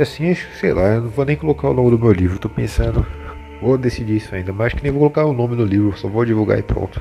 [0.00, 3.06] assim, sei lá, eu não vou nem colocar o nome do meu livro, tô pensando,
[3.62, 6.24] vou decidir isso ainda, mas que nem vou colocar o nome no livro, só vou
[6.24, 7.00] divulgar e pronto.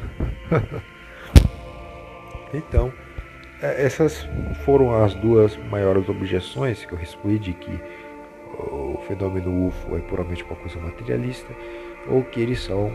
[2.53, 2.93] então.
[3.61, 4.27] É, essas
[4.65, 7.79] foram as duas maiores objeções que eu respondi de que
[8.57, 11.53] o fenômeno UFO é puramente uma coisa materialista
[12.07, 12.91] ou que eles são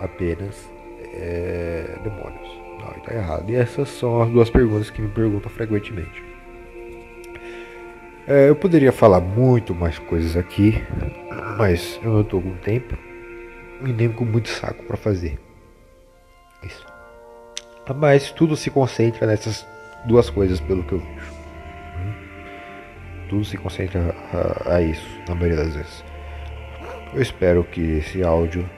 [0.00, 0.68] apenas
[1.14, 2.48] é, demônios.
[2.80, 3.48] Não, está errado.
[3.48, 6.22] E essas são as duas perguntas que me perguntam frequentemente.
[8.26, 10.82] É, eu poderia falar muito mais coisas aqui,
[11.56, 13.07] mas eu não estou com tempo
[13.82, 15.38] e nem com muito saco para fazer.
[16.62, 16.86] Isso.
[17.96, 19.66] Mas tudo se concentra nessas
[20.04, 21.32] duas coisas, pelo que eu vejo.
[21.96, 23.26] Hum?
[23.28, 26.04] Tudo se concentra a, a isso, na maioria das vezes.
[27.14, 28.68] Eu espero que esse áudio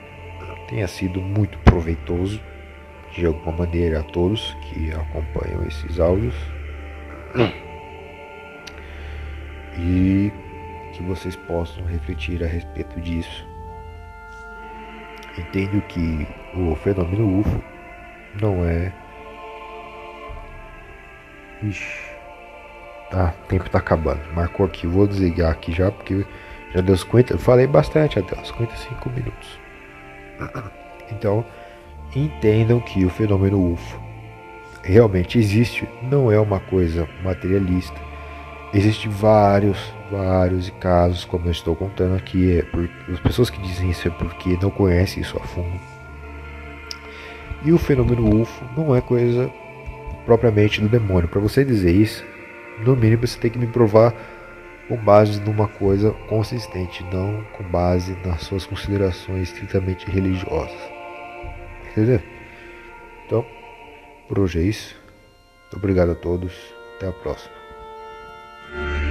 [0.69, 2.41] tenha sido muito proveitoso
[3.13, 6.35] de alguma maneira a todos que acompanham esses áudios.
[9.79, 10.31] E
[10.93, 13.50] que vocês possam refletir a respeito disso.
[15.39, 17.63] Entendo que o fenômeno UFO
[18.41, 18.93] não é
[21.63, 22.11] Ixi.
[23.11, 24.21] Tá, o tempo tá acabando.
[24.35, 24.87] Marcou aqui.
[24.87, 26.25] Vou desligar aqui já porque
[26.73, 29.61] Já deu 50, falei bastante até os 55 minutos.
[31.13, 31.45] Então,
[32.15, 34.01] entendam que o fenômeno UFO
[34.85, 38.01] realmente existe, não é uma coisa materialista.
[38.73, 39.79] Existem vários,
[40.11, 42.59] vários casos, como eu estou contando aqui.
[42.59, 45.81] É por, as pessoas que dizem isso é porque não conhecem isso a fundo.
[47.65, 49.51] E o fenômeno UFO não é coisa
[50.25, 51.29] propriamente do demônio.
[51.29, 52.25] Para você dizer isso,
[52.85, 54.15] no mínimo você tem que me provar
[54.89, 60.81] com base numa coisa consistente, não com base nas suas considerações estritamente religiosas.
[61.91, 62.21] Entendeu?
[63.27, 63.45] Então,
[64.29, 64.97] por hoje é isso.
[65.75, 66.53] Obrigado a todos.
[66.97, 67.60] Até a próxima.
[68.73, 69.10] Yeah.